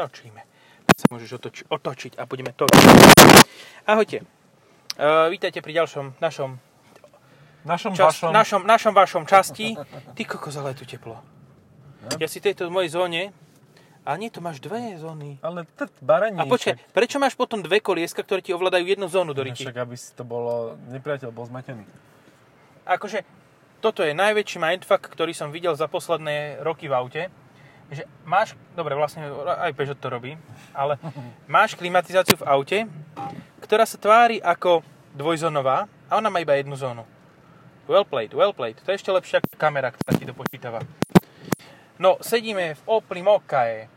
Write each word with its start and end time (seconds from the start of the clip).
točíme. 0.00 0.40
Sa 0.96 1.06
môžeš 1.12 1.30
otoči- 1.36 1.66
otočiť 1.68 2.12
a 2.16 2.24
budeme 2.24 2.56
točiť. 2.56 2.84
Ahojte. 3.84 4.24
Uh, 5.00 5.28
vítajte 5.32 5.60
pri 5.60 5.72
ďalšom 5.80 6.16
našom, 6.20 6.56
Našom 7.60 7.92
čas, 7.92 8.16
vašom... 8.16 8.32
našom, 8.32 8.62
našom 8.64 8.92
vašom 8.96 9.22
časti. 9.28 9.76
Ty 10.16 10.22
kokos, 10.24 10.56
ale 10.56 10.72
tu 10.72 10.88
teplo. 10.88 11.20
Ja 12.16 12.24
si 12.24 12.40
tejto 12.40 12.72
mojej 12.72 12.96
zóne, 12.96 13.22
a 14.00 14.16
nie, 14.16 14.32
to 14.32 14.40
máš 14.40 14.64
dve 14.64 14.96
zóny. 14.96 15.36
Ale 15.44 15.68
trt, 15.76 15.92
barení. 16.00 16.40
A 16.40 16.48
počkaj, 16.48 16.80
prečo 16.96 17.20
máš 17.20 17.36
potom 17.36 17.60
dve 17.60 17.84
kolieska, 17.84 18.24
ktoré 18.24 18.40
ti 18.40 18.56
ovládajú 18.56 18.88
jednu 18.88 19.12
zónu 19.12 19.36
do 19.36 19.44
riti? 19.44 19.68
Však 19.68 19.76
aby 19.76 19.96
si 20.00 20.16
to 20.16 20.24
bolo... 20.24 20.80
Nepriateľ 20.88 21.28
bol 21.28 21.44
zmetený. 21.44 21.84
akože 22.88 23.28
toto 23.84 24.00
je 24.00 24.16
najväčší 24.16 24.56
mindfuck, 24.56 25.04
ktorý 25.12 25.36
som 25.36 25.52
videl 25.52 25.76
za 25.76 25.84
posledné 25.84 26.64
roky 26.64 26.88
v 26.88 26.96
aute. 26.96 27.22
Že 27.90 28.06
máš, 28.22 28.54
dobre, 28.78 28.94
vlastne 28.94 29.26
aj 29.58 29.74
Peugeot 29.74 29.98
to 29.98 30.08
robí, 30.08 30.38
ale 30.70 30.94
máš 31.50 31.74
klimatizáciu 31.74 32.38
v 32.38 32.46
aute, 32.46 32.78
ktorá 33.58 33.82
sa 33.82 33.98
tvári 33.98 34.38
ako 34.38 34.86
dvojzónová 35.14 35.90
a 36.06 36.12
ona 36.14 36.30
má 36.30 36.38
iba 36.38 36.54
jednu 36.54 36.78
zónu. 36.78 37.02
Well 37.90 38.06
played, 38.06 38.30
well 38.30 38.54
played. 38.54 38.78
To 38.86 38.94
je 38.94 39.02
ešte 39.02 39.10
lepšia 39.10 39.42
kamera, 39.58 39.90
ktorá 39.90 40.14
ti 40.14 40.22
to 40.22 40.30
počítava. 40.30 40.78
No, 41.98 42.16
sedíme 42.22 42.78
v 42.78 42.82
Opli 42.86 43.20
Mokkae. 43.20 43.90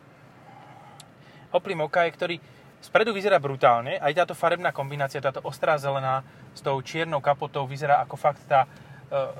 Opli 1.53 1.77
Mokkae, 1.77 2.09
ktorý 2.09 2.41
spredu 2.81 3.13
vyzerá 3.13 3.37
brutálne, 3.37 4.01
aj 4.01 4.25
táto 4.25 4.33
farebná 4.33 4.73
kombinácia, 4.73 5.21
táto 5.21 5.39
ostrá 5.45 5.77
zelená 5.77 6.25
s 6.51 6.59
tou 6.59 6.81
čiernou 6.81 7.21
kapotou 7.21 7.63
vyzerá 7.69 8.01
ako 8.01 8.15
fakt 8.17 8.43
tá 8.49 8.65
uh, 8.67 9.37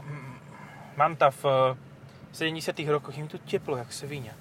manta 0.96 1.34
v 1.34 1.74
uh, 1.74 1.92
70 2.32 2.74
rokoch. 2.90 3.18
Im 3.18 3.28
tu 3.28 3.38
teplo, 3.42 3.78
jak 3.78 3.94
svinia. 3.94 4.34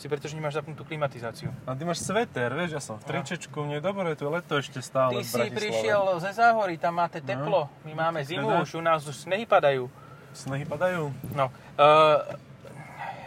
Si 0.00 0.08
pretože 0.08 0.32
nemáš 0.32 0.56
zapnutú 0.56 0.80
klimatizáciu. 0.88 1.52
A 1.68 1.76
ty 1.76 1.84
máš 1.84 2.00
sveter, 2.00 2.48
vieš, 2.56 2.72
ja 2.72 2.80
som 2.80 2.96
v 2.96 3.04
tričečku, 3.04 3.68
mne 3.68 3.78
je 3.78 3.84
dobre, 3.84 4.16
tu 4.16 4.24
je 4.24 4.32
leto 4.32 4.56
ešte 4.56 4.80
stále 4.80 5.20
Ty 5.20 5.28
si 5.28 5.52
prišiel 5.52 6.16
ze 6.24 6.32
záhory, 6.32 6.80
tam 6.80 6.96
máte 6.96 7.20
teplo. 7.20 7.68
My 7.84 7.92
máme 8.08 8.24
zimu, 8.24 8.48
Teda? 8.48 8.64
už 8.64 8.70
u 8.74 8.82
nás 8.82 9.04
už 9.04 9.28
snehy 9.28 9.44
padajú. 9.44 9.92
Snehy 10.32 10.64
padajú, 10.64 11.12
No, 11.36 11.52
uh, 11.76 12.16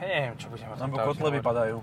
neviem, 0.01 0.33
čo 0.41 0.49
budem 0.49 0.65
o 0.65 0.75
tom 0.81 0.89
alebo 0.89 1.13
kotleby 1.13 1.45
padajú. 1.45 1.77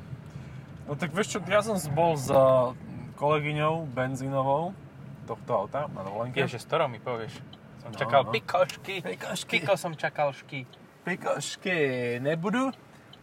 No 0.90 0.98
tak 0.98 1.14
vieš 1.14 1.38
čo, 1.38 1.38
ja 1.46 1.62
som 1.62 1.78
bol 1.94 2.18
s 2.18 2.26
uh, 2.26 2.74
kolegyňou 3.14 3.86
benzínovou 3.94 4.74
tohto 5.22 5.50
auta 5.54 5.86
na 5.94 6.02
dovolenke. 6.02 6.42
Ježe, 6.42 6.58
s 6.58 6.66
ktorou 6.66 6.90
mi 6.90 6.98
povieš? 6.98 7.38
Som 7.78 7.94
No, 7.94 7.98
čakal 8.00 8.26
no. 8.26 8.34
pikošky. 8.34 9.06
Pikošky. 9.06 9.62
Piko 9.62 9.78
som 9.78 9.94
čakal 9.94 10.34
šky. 10.34 10.66
Pikošky 11.06 11.78
nebudu, 12.18 12.74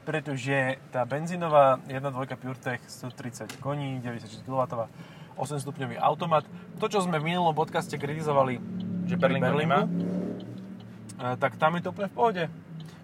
pretože 0.08 0.80
tá 0.88 1.03
benzínová 1.03 1.83
1.2 1.91 2.16
PureTech 2.39 2.80
130 2.88 3.59
koní, 3.59 4.00
96 4.00 4.47
kW, 4.47 4.88
8 5.36 5.59
stupňový 5.59 6.00
automat. 6.00 6.47
To, 6.80 6.88
čo 6.88 7.03
sme 7.03 7.19
v 7.19 7.36
minulom 7.36 7.52
podcaste 7.52 7.91
kritizovali 8.00 8.55
Že 9.03 9.19
Berlingo 9.19 9.52
nemá? 9.52 9.83
e, 9.83 11.35
tak 11.35 11.59
tam 11.59 11.75
je 11.75 11.83
to 11.83 11.91
úplne 11.91 12.08
v 12.08 12.16
pohode. 12.16 12.44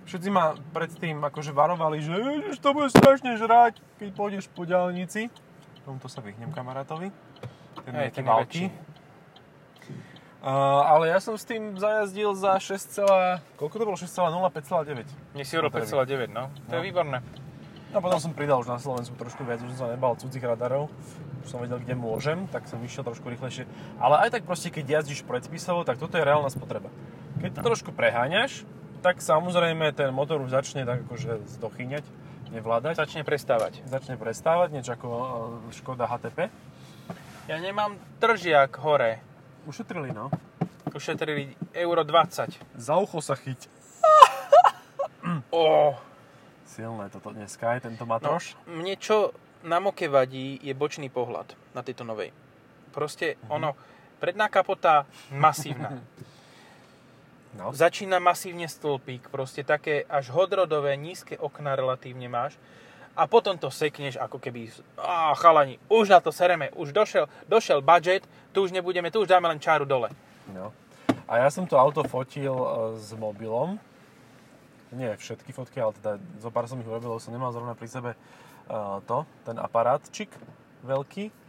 Všetci 0.08 0.30
ma 0.32 0.56
predtým 0.72 1.20
akože 1.20 1.52
varovali, 1.52 2.00
že 2.00 2.16
"Ježiš, 2.16 2.64
to 2.64 2.72
bude 2.72 2.88
strašne 2.88 3.36
žrať, 3.36 3.84
keď 4.00 4.10
pôjdeš 4.16 4.48
po 4.48 4.64
diálnici. 4.64 5.28
Tomuto 5.84 6.08
sa 6.08 6.24
vyhnem 6.24 6.56
kamarátovi. 6.56 7.12
Je 7.84 8.12
ten 8.16 8.24
je 8.24 8.32
veľký. 8.32 8.64
Uh, 10.44 10.52
ale 10.84 11.08
ja 11.08 11.24
som 11.24 11.40
s 11.40 11.48
tým 11.48 11.80
zajazdil 11.80 12.36
za 12.36 12.60
6, 12.60 13.00
koľko 13.56 13.76
to 13.80 13.84
bolo? 13.88 13.96
6,0, 13.96 14.12
5,9. 14.44 15.08
Mne 15.32 15.44
si 15.48 15.56
hovoril 15.56 15.72
Potreby. 15.72 16.28
5,9, 16.28 16.36
no. 16.36 16.52
To 16.68 16.74
je 16.76 16.80
No. 16.80 16.84
výborné. 16.84 17.18
No 17.94 18.02
potom 18.02 18.20
som 18.20 18.36
pridal 18.36 18.60
už 18.60 18.68
na 18.68 18.76
Slovensku 18.76 19.16
trošku 19.16 19.46
viac, 19.46 19.64
už 19.64 19.72
som 19.78 19.88
sa 19.88 19.96
nebal 19.96 20.20
cudzích 20.20 20.44
radarov. 20.44 20.92
Už 21.42 21.48
som 21.48 21.64
vedel, 21.64 21.80
kde 21.80 21.96
môžem, 21.96 22.50
tak 22.50 22.68
som 22.68 22.82
išiel 22.82 23.06
trošku 23.06 23.24
rýchlejšie. 23.30 23.64
Ale 24.02 24.20
aj 24.20 24.34
tak 24.34 24.44
proste, 24.44 24.68
keď 24.68 25.00
jazdíš 25.00 25.24
predpisovo, 25.24 25.86
tak 25.86 25.96
toto 25.96 26.20
je 26.20 26.26
reálna 26.26 26.52
spotreba. 26.52 26.92
Keď 27.40 27.50
to 27.54 27.62
trošku 27.64 27.96
preháňaš, 27.96 28.68
tak 29.00 29.24
samozrejme 29.24 29.94
ten 29.94 30.12
motor 30.12 30.42
už 30.42 30.52
začne 30.52 30.84
tak 30.84 31.06
akože 31.06 31.46
zdochyňať, 31.56 32.04
nevládať. 32.52 33.00
Začne 33.00 33.24
prestávať. 33.24 33.80
Začne 33.86 34.20
prestávať, 34.20 34.76
niečo 34.76 34.92
ako 34.92 35.08
e, 35.08 35.26
Škoda 35.72 36.04
HTP. 36.04 36.52
Ja 37.46 37.60
nemám 37.60 37.96
tržiak 38.18 38.74
hore. 38.80 39.24
Ušetrili, 39.66 40.12
no. 40.12 40.30
Ušetrili 40.90 41.56
euro 41.74 42.04
20. 42.04 42.52
Za 42.76 42.96
ucho 42.98 43.20
sa 43.20 43.34
chyť. 43.34 43.62
Oh. 45.50 45.96
Silné 46.66 47.08
toto 47.08 47.30
dneska 47.30 47.74
je, 47.74 47.88
tento 47.88 48.04
No, 48.04 48.10
matroš. 48.10 48.58
mne 48.66 48.94
čo 48.96 49.32
na 49.62 49.80
moke 49.80 50.06
vadí, 50.06 50.60
je 50.60 50.74
bočný 50.74 51.08
pohľad 51.08 51.56
na 51.72 51.80
tejto 51.80 52.04
novej. 52.04 52.34
Proste 52.92 53.40
Mhm. 53.40 53.50
ono, 53.50 53.70
predná 54.20 54.46
kapota 54.48 55.06
masívna. 55.32 55.96
No. 57.54 57.70
Začína 57.70 58.18
masívne 58.18 58.66
stĺpík, 58.66 59.30
proste 59.30 59.62
také 59.62 60.02
až 60.04 60.34
hodrodové, 60.34 60.98
nízke 60.98 61.38
okna 61.38 61.78
relatívne 61.78 62.26
máš. 62.26 62.58
A 63.14 63.30
potom 63.30 63.54
to 63.62 63.70
sekneš 63.70 64.18
ako 64.18 64.42
keby, 64.42 64.74
á, 64.98 65.38
chalani, 65.38 65.78
už 65.86 66.10
na 66.10 66.18
to 66.18 66.34
sereme, 66.34 66.74
už 66.74 66.90
došel, 66.90 67.30
došel 67.46 67.86
budget, 67.86 68.26
tu 68.50 68.66
už 68.66 68.74
nebudeme, 68.74 69.14
tu 69.14 69.22
už 69.22 69.30
dáme 69.30 69.46
len 69.46 69.62
čáru 69.62 69.86
dole. 69.86 70.10
No. 70.50 70.74
A 71.30 71.46
ja 71.46 71.50
som 71.54 71.70
to 71.70 71.78
auto 71.78 72.02
fotil 72.04 72.58
e, 72.58 72.68
s 72.98 73.14
mobilom. 73.14 73.78
Nie 74.94 75.14
všetky 75.18 75.54
fotky, 75.54 75.78
ale 75.82 75.94
teda 75.98 76.12
zo 76.42 76.50
pár 76.50 76.66
som 76.66 76.82
ich 76.82 76.90
urobil, 76.90 77.14
lebo 77.14 77.22
som 77.22 77.34
nemal 77.34 77.54
zrovna 77.54 77.78
pri 77.78 77.90
sebe 77.90 78.12
e, 78.14 78.18
to, 79.06 79.26
ten 79.46 79.62
aparátčik 79.62 80.34
veľký. 80.82 81.43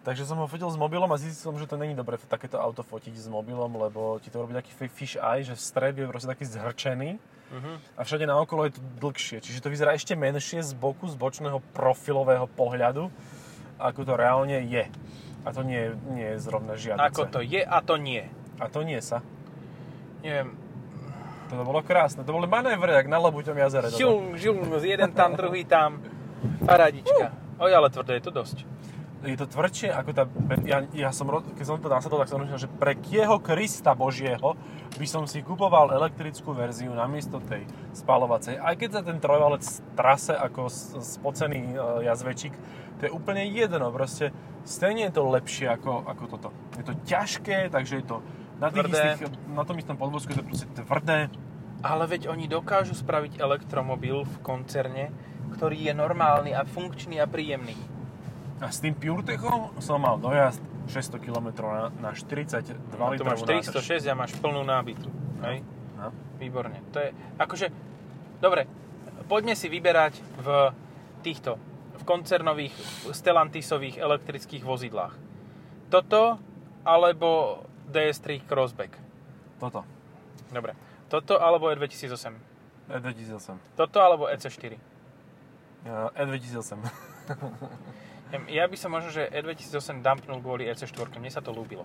Takže 0.00 0.24
som 0.24 0.36
ho 0.36 0.46
fotil 0.46 0.64
s 0.64 0.76
mobilom 0.76 1.06
a 1.06 1.16
zistil 1.16 1.52
som, 1.52 1.54
že 1.54 1.64
to 1.64 1.76
není 1.76 1.92
dobre 1.92 2.16
takéto 2.18 2.56
auto 2.56 2.80
fotiť 2.80 3.12
s 3.12 3.26
mobilom, 3.26 3.68
lebo 3.70 4.16
ti 4.16 4.28
to 4.28 4.40
robí 4.40 4.52
taký 4.52 4.72
fi- 4.72 4.88
fish 4.88 5.14
eye, 5.14 5.42
že 5.42 5.52
stred 5.54 5.92
je 5.94 6.08
proste 6.08 6.24
taký 6.26 6.44
zhrčený 6.46 7.20
Mhm. 7.50 7.72
a 7.94 8.00
všade 8.00 8.24
naokolo 8.24 8.64
je 8.64 8.72
to 8.72 8.82
dlhšie. 8.96 9.38
Čiže 9.40 9.58
to 9.58 9.68
vyzerá 9.68 9.92
ešte 9.92 10.14
menšie 10.14 10.62
z 10.62 10.72
boku, 10.72 11.04
z 11.04 11.14
bočného 11.14 11.60
profilového 11.70 12.48
pohľadu, 12.48 13.10
ako 13.76 14.00
to 14.00 14.12
reálne 14.14 14.56
je. 14.62 14.88
A 15.40 15.48
to 15.50 15.60
nie, 15.60 15.90
nie 16.08 16.32
je 16.32 16.38
zrovna 16.38 16.76
žiadne. 16.76 17.00
Ako 17.02 17.26
to 17.26 17.40
je 17.40 17.60
a 17.60 17.78
to 17.78 17.96
nie. 17.96 18.24
A 18.56 18.66
to 18.66 18.80
nie 18.80 19.00
sa. 19.00 19.20
Neviem, 20.22 20.56
To 21.50 21.60
bolo 21.60 21.82
krásne. 21.82 22.22
To 22.22 22.30
boli 22.30 22.46
manévre, 22.46 22.94
jak 22.94 23.04
na 23.04 23.18
Labuťom 23.18 23.58
jazere. 23.58 23.90
žilm, 23.90 24.38
žilm, 24.38 24.70
jeden 24.78 25.10
tam, 25.10 25.34
druhý 25.34 25.66
tam, 25.66 25.98
paradička. 26.62 27.34
Oj, 27.58 27.72
ale 27.74 27.90
tvrdé 27.90 28.14
je 28.14 28.22
to 28.22 28.32
dosť. 28.32 28.56
Je 29.20 29.36
to 29.36 29.44
tvrdšie 29.44 29.92
ako 29.92 30.10
tá... 30.16 30.24
Ja, 30.64 30.80
ja 30.96 31.10
som, 31.12 31.28
keď 31.28 31.64
som 31.68 31.76
to 31.76 31.92
nasadol, 31.92 32.24
tak 32.24 32.32
som 32.32 32.40
rozmýšľal, 32.40 32.64
že 32.64 32.72
pre 32.72 32.96
kieho 32.96 33.36
Krista 33.36 33.92
Božieho 33.92 34.56
by 34.96 35.06
som 35.06 35.28
si 35.28 35.44
kupoval 35.44 35.92
elektrickú 35.92 36.56
verziu 36.56 36.88
namiesto 36.96 37.36
tej 37.44 37.68
spalovacej. 37.92 38.56
Aj 38.56 38.72
keď 38.80 38.88
za 38.96 39.02
ten 39.04 39.20
trojvalec 39.20 39.60
trase 39.92 40.32
ako 40.32 40.72
spocený 41.04 41.76
e, 41.76 42.08
jazvečík, 42.08 42.56
to 42.96 43.02
je 43.08 43.12
úplne 43.12 43.44
jedno. 43.44 43.92
Proste 43.92 44.32
stejne 44.64 45.12
je 45.12 45.12
to 45.12 45.28
lepšie 45.28 45.68
ako, 45.68 46.00
ako 46.00 46.24
toto. 46.24 46.48
Je 46.80 46.84
to 46.88 46.96
ťažké, 47.04 47.68
takže 47.68 48.00
je 48.00 48.04
to 48.08 48.24
na, 48.56 48.72
tých 48.72 48.88
Tvrdé. 48.88 49.04
istých, 49.20 49.32
na 49.52 49.64
tom 49.68 49.76
istom 49.76 49.96
podvozku 50.00 50.32
je 50.32 50.40
to 50.40 50.46
proste 50.48 50.68
tvrdé. 50.72 51.28
Ale 51.84 52.04
veď 52.08 52.28
oni 52.28 52.48
dokážu 52.48 52.92
spraviť 52.96 53.40
elektromobil 53.40 54.24
v 54.24 54.34
koncerne, 54.44 55.12
ktorý 55.56 55.88
je 55.88 55.94
normálny 55.96 56.52
a 56.52 56.64
funkčný 56.64 57.20
a 57.20 57.28
príjemný. 57.28 57.76
A 58.60 58.68
s 58.68 58.84
tým 58.84 58.92
PureTechom 58.92 59.80
som 59.80 59.96
mal 59.96 60.20
dojazd 60.20 60.60
600 60.92 61.16
km 61.24 61.48
na, 61.64 61.88
na 61.96 62.10
42 62.12 62.76
No, 63.00 63.16
tu 63.16 63.24
máš 63.24 63.40
litrovú 63.40 63.80
306 63.80 64.04
a 64.04 64.14
máš 64.14 64.36
plnú 64.36 64.60
nábytu. 64.60 65.08
Hej? 65.40 65.64
No. 65.96 66.12
Výborne. 66.36 66.84
To 66.92 67.00
je, 67.00 67.08
akože, 67.40 67.72
dobre, 68.44 68.68
poďme 69.32 69.56
si 69.56 69.72
vyberať 69.72 70.20
v 70.44 70.76
týchto, 71.24 71.56
v 71.96 72.02
koncernových 72.04 72.76
Stellantisových 73.12 73.96
elektrických 73.96 74.64
vozidlách. 74.64 75.16
Toto, 75.88 76.36
alebo 76.84 77.62
DS3 77.88 78.44
Crossback. 78.44 78.96
Toto. 79.56 79.84
Dobre. 80.52 80.76
Toto, 81.08 81.40
alebo 81.40 81.68
E 81.72 81.76
E2008. 81.76 82.32
E2008. 82.92 83.48
Toto, 83.76 83.98
alebo 84.00 84.28
E 84.28 84.36
EC4. 84.36 84.72
Ja, 85.84 86.12
E2008. 86.12 86.76
Ja 88.46 88.64
by 88.70 88.76
som 88.78 88.94
možno, 88.94 89.10
že 89.10 89.26
E2008 89.26 90.02
dumpnul 90.02 90.38
kvôli 90.38 90.70
EC4. 90.70 91.18
Mne 91.18 91.30
sa 91.30 91.42
to 91.42 91.50
ľúbilo. 91.50 91.82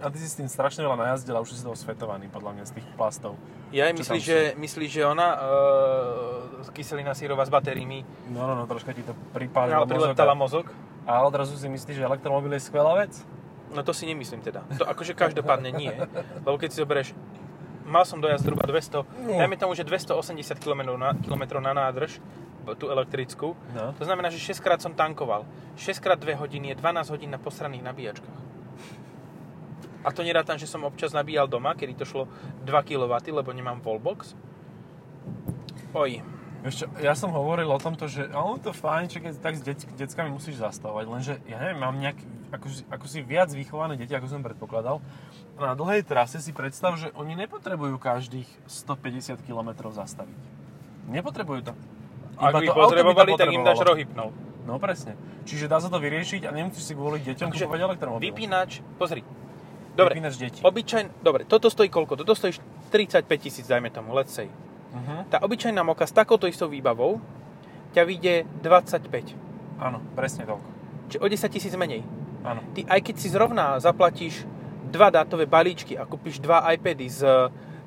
A 0.00 0.08
ty 0.08 0.16
si 0.16 0.30
s 0.30 0.38
tým 0.38 0.48
strašne 0.48 0.80
veľa 0.86 0.96
najazdil 0.96 1.34
a 1.36 1.42
už 1.42 1.50
si 1.52 1.60
to 1.60 1.74
osvetovaný, 1.74 2.30
podľa 2.32 2.56
mňa, 2.56 2.64
z 2.64 2.72
tých 2.80 2.86
plastov. 2.96 3.36
Ja 3.74 3.90
aj 3.90 4.00
myslí, 4.00 4.18
že, 4.22 4.38
myslí, 4.56 4.86
že 4.88 5.02
ona, 5.04 5.28
uh, 5.36 6.72
kyselina 6.72 7.12
sírová 7.12 7.44
s 7.44 7.52
batériami, 7.52 8.06
No, 8.32 8.48
no, 8.48 8.54
no, 8.56 8.64
troška 8.64 8.96
ti 8.96 9.02
to 9.04 9.12
pripálilo 9.34 9.84
ale 9.84 9.90
prileptala 9.90 10.32
mozog. 10.32 10.70
A 11.04 11.20
odrazu 11.26 11.58
si 11.58 11.66
myslíš, 11.68 12.00
že 12.00 12.04
elektromobil 12.06 12.54
je 12.56 12.62
skvelá 12.64 12.96
vec? 12.96 13.12
No 13.74 13.82
to 13.84 13.92
si 13.92 14.06
nemyslím 14.06 14.40
teda. 14.40 14.62
To 14.78 14.86
akože 14.88 15.12
každopádne 15.12 15.70
nie. 15.74 15.90
Lebo 16.46 16.56
keď 16.56 16.68
si 16.70 16.78
zoberieš, 16.80 17.08
mal 17.84 18.06
som 18.06 18.22
dojazd 18.22 18.46
zhruba 18.46 18.64
200, 18.64 19.04
No. 19.26 19.36
dajme 19.36 19.58
tomu, 19.58 19.74
že 19.74 19.84
280 19.84 20.56
km 20.62 20.96
na, 20.96 21.12
km 21.18 21.60
na 21.60 21.74
nádrž, 21.74 22.22
tú 22.74 22.90
elektrickú. 22.90 23.54
No. 23.72 23.94
To 23.96 24.04
znamená, 24.04 24.28
že 24.28 24.42
6 24.42 24.60
krát 24.60 24.80
som 24.82 24.92
tankoval. 24.92 25.46
6 25.78 26.02
krát 26.02 26.18
2 26.18 26.36
hodiny 26.36 26.74
je 26.74 26.80
12 26.82 27.12
hodín 27.14 27.30
na 27.30 27.40
posranných 27.40 27.86
nabíjačkách. 27.86 28.40
A 30.00 30.08
to 30.16 30.24
nerátam, 30.24 30.56
že 30.56 30.64
som 30.64 30.80
občas 30.88 31.12
nabíjal 31.12 31.44
doma, 31.44 31.76
kedy 31.76 31.92
to 31.92 32.08
šlo 32.08 32.24
2 32.64 32.72
kW, 32.88 33.12
lebo 33.20 33.50
nemám 33.52 33.84
wallbox. 33.84 34.32
Oj. 35.92 36.24
Čo, 36.60 36.92
ja 37.00 37.16
som 37.16 37.32
hovoril 37.32 37.72
o 37.72 37.80
tomto, 37.80 38.04
že 38.04 38.28
a 38.28 38.44
ono 38.44 38.60
to 38.60 38.76
fajn, 38.76 39.08
čo 39.08 39.24
keď 39.24 39.32
tak 39.40 39.56
s 39.56 39.64
deck, 39.64 39.80
deckami 39.96 40.28
musíš 40.28 40.60
zastavovať, 40.60 41.04
lenže 41.08 41.34
ja 41.48 41.56
neviem, 41.56 41.80
mám 41.80 41.96
nejak, 41.96 42.20
ako, 42.52 42.68
ako 42.92 43.06
si 43.08 43.24
viac 43.24 43.48
vychované 43.48 43.96
deti, 43.96 44.12
ako 44.12 44.28
som 44.28 44.44
predpokladal. 44.44 45.00
A 45.56 45.72
na 45.72 45.74
dlhej 45.76 46.04
trase 46.04 46.36
si 46.36 46.52
predstav, 46.52 47.00
že 47.00 47.08
oni 47.16 47.32
nepotrebujú 47.32 47.96
každých 47.96 48.48
150 48.68 49.40
km 49.40 49.88
zastaviť. 49.88 50.36
Nepotrebujú 51.08 51.72
to. 51.72 51.72
Ak 52.40 52.52
by 52.56 52.66
auto 52.72 52.80
potrebovali, 52.88 53.30
tak 53.36 53.48
im 53.52 53.62
dáš 53.62 53.80
rohypnol. 53.84 54.32
No 54.64 54.76
presne. 54.76 55.16
Čiže 55.48 55.66
dá 55.66 55.80
sa 55.80 55.88
to 55.88 55.98
vyriešiť 55.98 56.46
a 56.46 56.50
nemusíš 56.52 56.92
si 56.92 56.92
kvôli 56.94 57.18
deťom 57.24 57.48
Takže 57.52 57.64
kupovať 57.66 57.80
elektromobil. 57.80 58.22
Vypínač, 58.28 58.84
pozri. 59.00 59.24
Dobre, 59.96 60.14
Vypínač 60.14 60.34
detí. 60.38 60.60
obyčajn, 60.62 61.20
dobre, 61.24 61.42
toto 61.44 61.66
stojí 61.66 61.90
koľko? 61.90 62.14
Toto 62.14 62.38
stojí 62.38 62.54
35 62.94 63.26
tisíc, 63.40 63.66
dajme 63.66 63.90
tomu, 63.90 64.14
let's 64.14 64.30
say. 64.30 64.46
Uh-huh. 64.46 65.26
Tá 65.26 65.42
obyčajná 65.42 65.82
moka 65.82 66.06
s 66.06 66.14
takouto 66.14 66.46
istou 66.46 66.70
výbavou 66.70 67.18
ťa 67.90 68.02
vyjde 68.06 68.34
25. 68.62 69.82
Áno, 69.82 69.98
presne 70.14 70.46
toľko. 70.46 70.68
Čiže 71.10 71.18
o 71.18 71.26
10 71.26 71.50
tisíc 71.50 71.74
menej. 71.74 72.06
Áno. 72.46 72.62
Ty 72.72 72.86
aj 72.86 73.00
keď 73.02 73.14
si 73.18 73.28
zrovna 73.28 73.82
zaplatíš 73.82 74.46
dva 74.90 75.10
dátové 75.10 75.46
balíčky 75.46 75.98
a 75.98 76.06
kúpiš 76.06 76.38
dva 76.38 76.62
iPady 76.74 77.06
s 77.10 77.22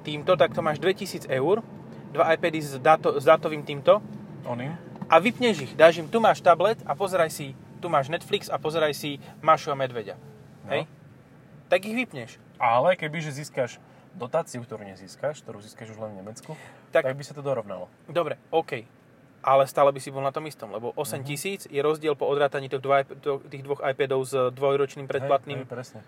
týmto, 0.04 0.36
tak 0.36 0.52
to 0.52 0.60
máš 0.60 0.84
2000 0.84 1.32
eur. 1.32 1.64
Dva 2.12 2.30
iPady 2.36 2.60
s, 2.60 2.72
dáto, 2.78 3.18
s 3.18 3.26
dátovým 3.26 3.64
týmto 3.64 4.04
Oným. 4.44 4.76
a 5.10 5.16
vypneš 5.20 5.56
ich. 5.62 5.72
Dáš 5.76 6.00
im, 6.00 6.08
tu 6.10 6.20
máš 6.20 6.40
tablet 6.42 6.80
a 6.84 6.96
pozeraj 6.96 7.30
si, 7.30 7.56
tu 7.80 7.88
máš 7.88 8.08
Netflix 8.08 8.48
a 8.48 8.58
pozeraj 8.58 8.92
si 8.92 9.20
Mašu 9.40 9.72
a 9.72 9.76
Medveďa. 9.76 10.16
No. 10.64 10.72
Hej? 10.72 10.88
Tak 11.68 11.80
ich 11.84 11.96
vypneš. 11.96 12.40
Ale 12.60 12.96
kebyže 12.96 13.32
získaš 13.34 13.80
dotáciu, 14.14 14.62
ktorú 14.62 14.86
nezískaš, 14.86 15.42
ktorú 15.42 15.60
získaš 15.60 15.92
už 15.92 16.00
len 16.00 16.14
v 16.14 16.18
Nemecku, 16.24 16.54
Tak- 16.94 17.04
tak, 17.10 17.18
by 17.18 17.24
sa 17.26 17.34
to 17.34 17.42
dorovnalo. 17.42 17.90
Dobre, 18.06 18.38
OK. 18.54 18.86
Ale 19.44 19.68
stále 19.68 19.92
by 19.92 20.00
si 20.00 20.08
bol 20.08 20.24
na 20.24 20.32
tom 20.32 20.48
istom, 20.48 20.72
lebo 20.72 20.96
8 20.96 21.20
tisíc 21.28 21.68
je 21.68 21.82
rozdiel 21.84 22.16
po 22.16 22.24
odrátaní 22.32 22.72
tých, 22.72 22.80
dva, 22.80 23.04
tých 23.52 23.60
dvoch 23.60 23.84
iPadov 23.84 24.24
s 24.24 24.32
dvojročným 24.56 25.04
predplatným 25.04 25.60
Hej, 25.60 25.68
hej, 25.68 25.74
presne. 25.74 26.00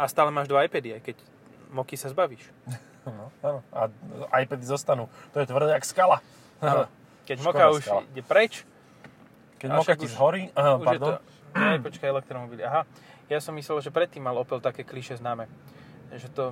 a 0.00 0.08
stále 0.08 0.32
máš 0.32 0.48
dva 0.48 0.64
iPady, 0.64 0.96
aj 0.96 1.02
keď 1.04 1.16
moky 1.72 1.96
sa 1.96 2.08
zbavíš. 2.08 2.44
No, 3.06 3.30
áno. 3.38 3.62
A 3.70 3.86
iPady 4.42 4.66
zostanú. 4.66 5.06
To 5.30 5.38
je 5.38 5.46
tvrdé 5.46 5.70
jak 5.78 5.86
skala. 5.86 6.18
Áno. 6.58 6.90
Keď 7.26 7.36
moka 7.42 7.64
už 7.68 7.82
skala. 7.82 8.00
ide 8.06 8.22
preč, 8.22 8.62
Keď 9.58 9.68
moka 9.68 9.92
ti 9.92 10.06
už- 10.06 10.14
zhorí, 10.14 10.42
aha, 10.52 10.72
už 10.76 10.86
pardon, 10.86 11.08
to... 11.08 11.12
Nie, 11.56 11.78
počkaj, 11.80 12.06
elektromobily. 12.06 12.62
Aha, 12.62 12.84
ja 13.26 13.38
som 13.40 13.52
myslel, 13.52 13.80
že 13.80 13.90
predtým 13.90 14.20
mal 14.20 14.36
Opel 14.36 14.60
také 14.60 14.84
kliše 14.84 15.16
známe. 15.16 15.48
Že 16.10 16.28
to... 16.30 16.44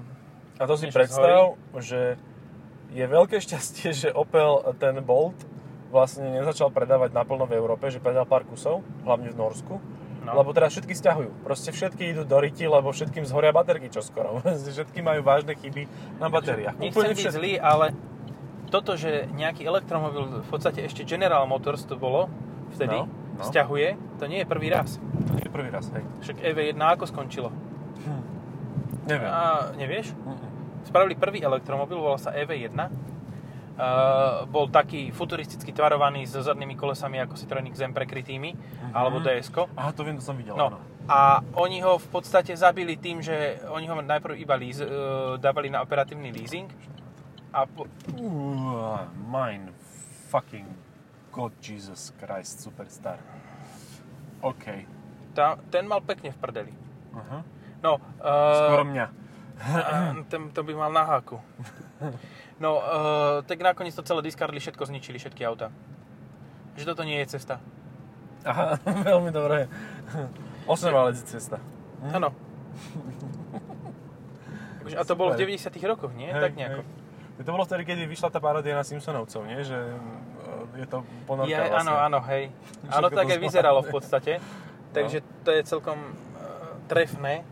a 0.56 0.64
to 0.64 0.74
si 0.74 0.88
predstav, 0.88 1.54
že 1.78 2.16
je 2.90 3.04
veľké 3.04 3.38
šťastie, 3.38 3.88
že 3.92 4.08
Opel 4.10 4.50
ten 4.76 4.98
Bolt 4.98 5.36
vlastne 5.88 6.26
nezačal 6.28 6.68
predávať 6.68 7.12
naplno 7.12 7.44
v 7.44 7.54
Európe, 7.54 7.86
že 7.86 8.02
predal 8.02 8.24
pár 8.24 8.42
kusov, 8.42 8.82
hlavne 9.02 9.30
v 9.30 9.36
Norsku, 9.36 9.76
No. 10.24 10.32
lebo 10.34 10.56
teraz 10.56 10.72
všetky 10.72 10.96
stiahujú. 10.96 11.44
Proste 11.44 11.68
všetky 11.68 12.16
idú 12.16 12.24
do 12.24 12.40
riti, 12.40 12.64
lebo 12.64 12.88
všetkým 12.88 13.28
zhoria 13.28 13.52
baterky 13.52 13.92
čoskoro. 13.92 14.40
všetky 14.72 15.04
majú 15.04 15.20
vážne 15.20 15.52
chyby 15.52 15.84
na 16.16 16.32
batériách. 16.32 16.80
Nechcem 16.80 17.12
byť 17.12 17.28
zlý, 17.28 17.60
ale 17.60 17.92
toto, 18.74 18.98
že 18.98 19.30
nejaký 19.30 19.62
elektromobil, 19.62 20.42
v 20.42 20.48
podstate 20.50 20.82
ešte 20.82 21.06
General 21.06 21.46
Motors 21.46 21.86
to 21.86 21.94
bolo 21.94 22.26
vtedy, 22.74 22.98
No, 22.98 23.06
no. 23.06 23.42
stiahuje, 23.46 23.94
to 24.18 24.26
nie 24.26 24.42
je 24.42 24.46
prvý 24.50 24.66
raz. 24.66 24.98
To 24.98 25.32
nie 25.38 25.46
je 25.46 25.52
prvý 25.54 25.70
raz, 25.70 25.86
hej. 25.94 26.02
Však 26.26 26.42
EV1 26.42 26.74
ako 26.82 27.06
skončilo? 27.06 27.54
Neviem. 29.06 29.30
A 29.30 29.70
nevieš? 29.78 30.10
Mm-mm. 30.16 30.50
Spravili 30.90 31.14
prvý 31.14 31.38
elektromobil, 31.38 31.94
volal 32.02 32.18
sa 32.18 32.34
EV1. 32.34 32.74
Uh, 33.74 34.46
bol 34.46 34.70
taký 34.70 35.10
futuristicky 35.10 35.74
tvarovaný 35.74 36.30
s 36.30 36.38
zadnými 36.38 36.78
kolesami 36.78 37.18
ako 37.18 37.34
Citroen 37.34 37.66
XM 37.66 37.90
prekrytými, 37.90 38.54
alebo 38.94 39.18
DS-ko. 39.18 39.66
Aha, 39.74 39.90
to 39.90 40.06
viem, 40.06 40.14
to 40.14 40.22
som 40.22 40.38
videl. 40.38 40.54
No, 40.54 40.70
áno. 40.70 40.78
a 41.10 41.42
oni 41.58 41.82
ho 41.82 41.98
v 41.98 42.06
podstate 42.06 42.54
zabili 42.54 42.94
tým, 42.94 43.18
že 43.18 43.58
oni 43.66 43.90
ho 43.90 43.98
najprv 43.98 44.38
iba 44.38 44.54
lease, 44.54 44.78
uh, 44.78 45.34
dávali 45.42 45.74
na 45.74 45.82
operatívny 45.82 46.30
leasing 46.30 46.70
a 47.54 47.62
po, 47.64 47.86
Uh, 48.10 48.98
mine 49.24 49.70
fucking 50.28 50.66
God 51.30 51.54
Jesus 51.58 52.10
Christ 52.16 52.58
Superstar. 52.60 53.18
OK. 54.42 54.84
tá, 55.32 55.58
ten 55.68 55.86
mal 55.86 55.98
pekne 55.98 56.30
v 56.30 56.38
prdeli. 56.38 56.72
Aha. 57.14 57.42
No, 57.78 57.98
Skoro 58.18 58.82
uh, 58.82 58.86
mňa. 58.86 59.06
ten, 60.26 60.50
to 60.50 60.60
by 60.62 60.74
mal 60.74 60.90
na 60.90 61.06
háku. 61.06 61.38
No, 62.58 62.78
uh, 62.78 63.42
tak 63.42 63.58
nakoniec 63.58 63.94
to 63.94 64.02
celé 64.02 64.22
discardli, 64.22 64.58
všetko 64.58 64.82
zničili, 64.84 65.18
všetky 65.18 65.42
auta. 65.42 65.70
Že 66.74 66.94
toto 66.94 67.02
nie 67.02 67.18
je 67.22 67.34
cesta. 67.34 67.58
Aha, 68.42 68.78
veľmi 69.10 69.30
dobré. 69.30 69.66
8 70.66 70.90
válec 70.90 71.18
cesta. 71.22 71.58
Hm? 72.02 72.12
Áno. 72.14 72.30
Akože- 74.82 74.96
A 74.96 75.02
to 75.02 75.14
bolo 75.16 75.32
v 75.32 75.40
Super. 75.40 75.48
90 75.80 75.90
rokoch, 75.90 76.12
nie? 76.14 76.28
tak 76.30 76.54
nejako. 76.54 76.82
Hej. 76.82 77.03
To 77.34 77.50
bolo 77.50 77.66
vtedy, 77.66 77.82
keď 77.82 78.06
vyšla 78.06 78.30
tá 78.30 78.38
paródia 78.38 78.78
na 78.78 78.86
Simpsonovcov, 78.86 79.42
nie? 79.42 79.58
Že 79.66 79.78
uh, 79.90 80.78
je 80.78 80.86
to 80.86 81.02
ponorka 81.26 81.50
Je, 81.50 81.58
vlastne. 81.58 81.82
áno, 81.82 81.92
áno, 81.98 82.18
hej. 82.30 82.54
Áno, 82.86 83.10
tak 83.10 83.26
aj 83.26 83.38
vyzeralo 83.42 83.82
v 83.82 83.90
podstate. 83.90 84.38
Takže 84.94 85.18
to 85.42 85.50
je 85.50 85.66
celkom 85.66 85.98
uh, 85.98 86.14
trefné. 86.86 87.42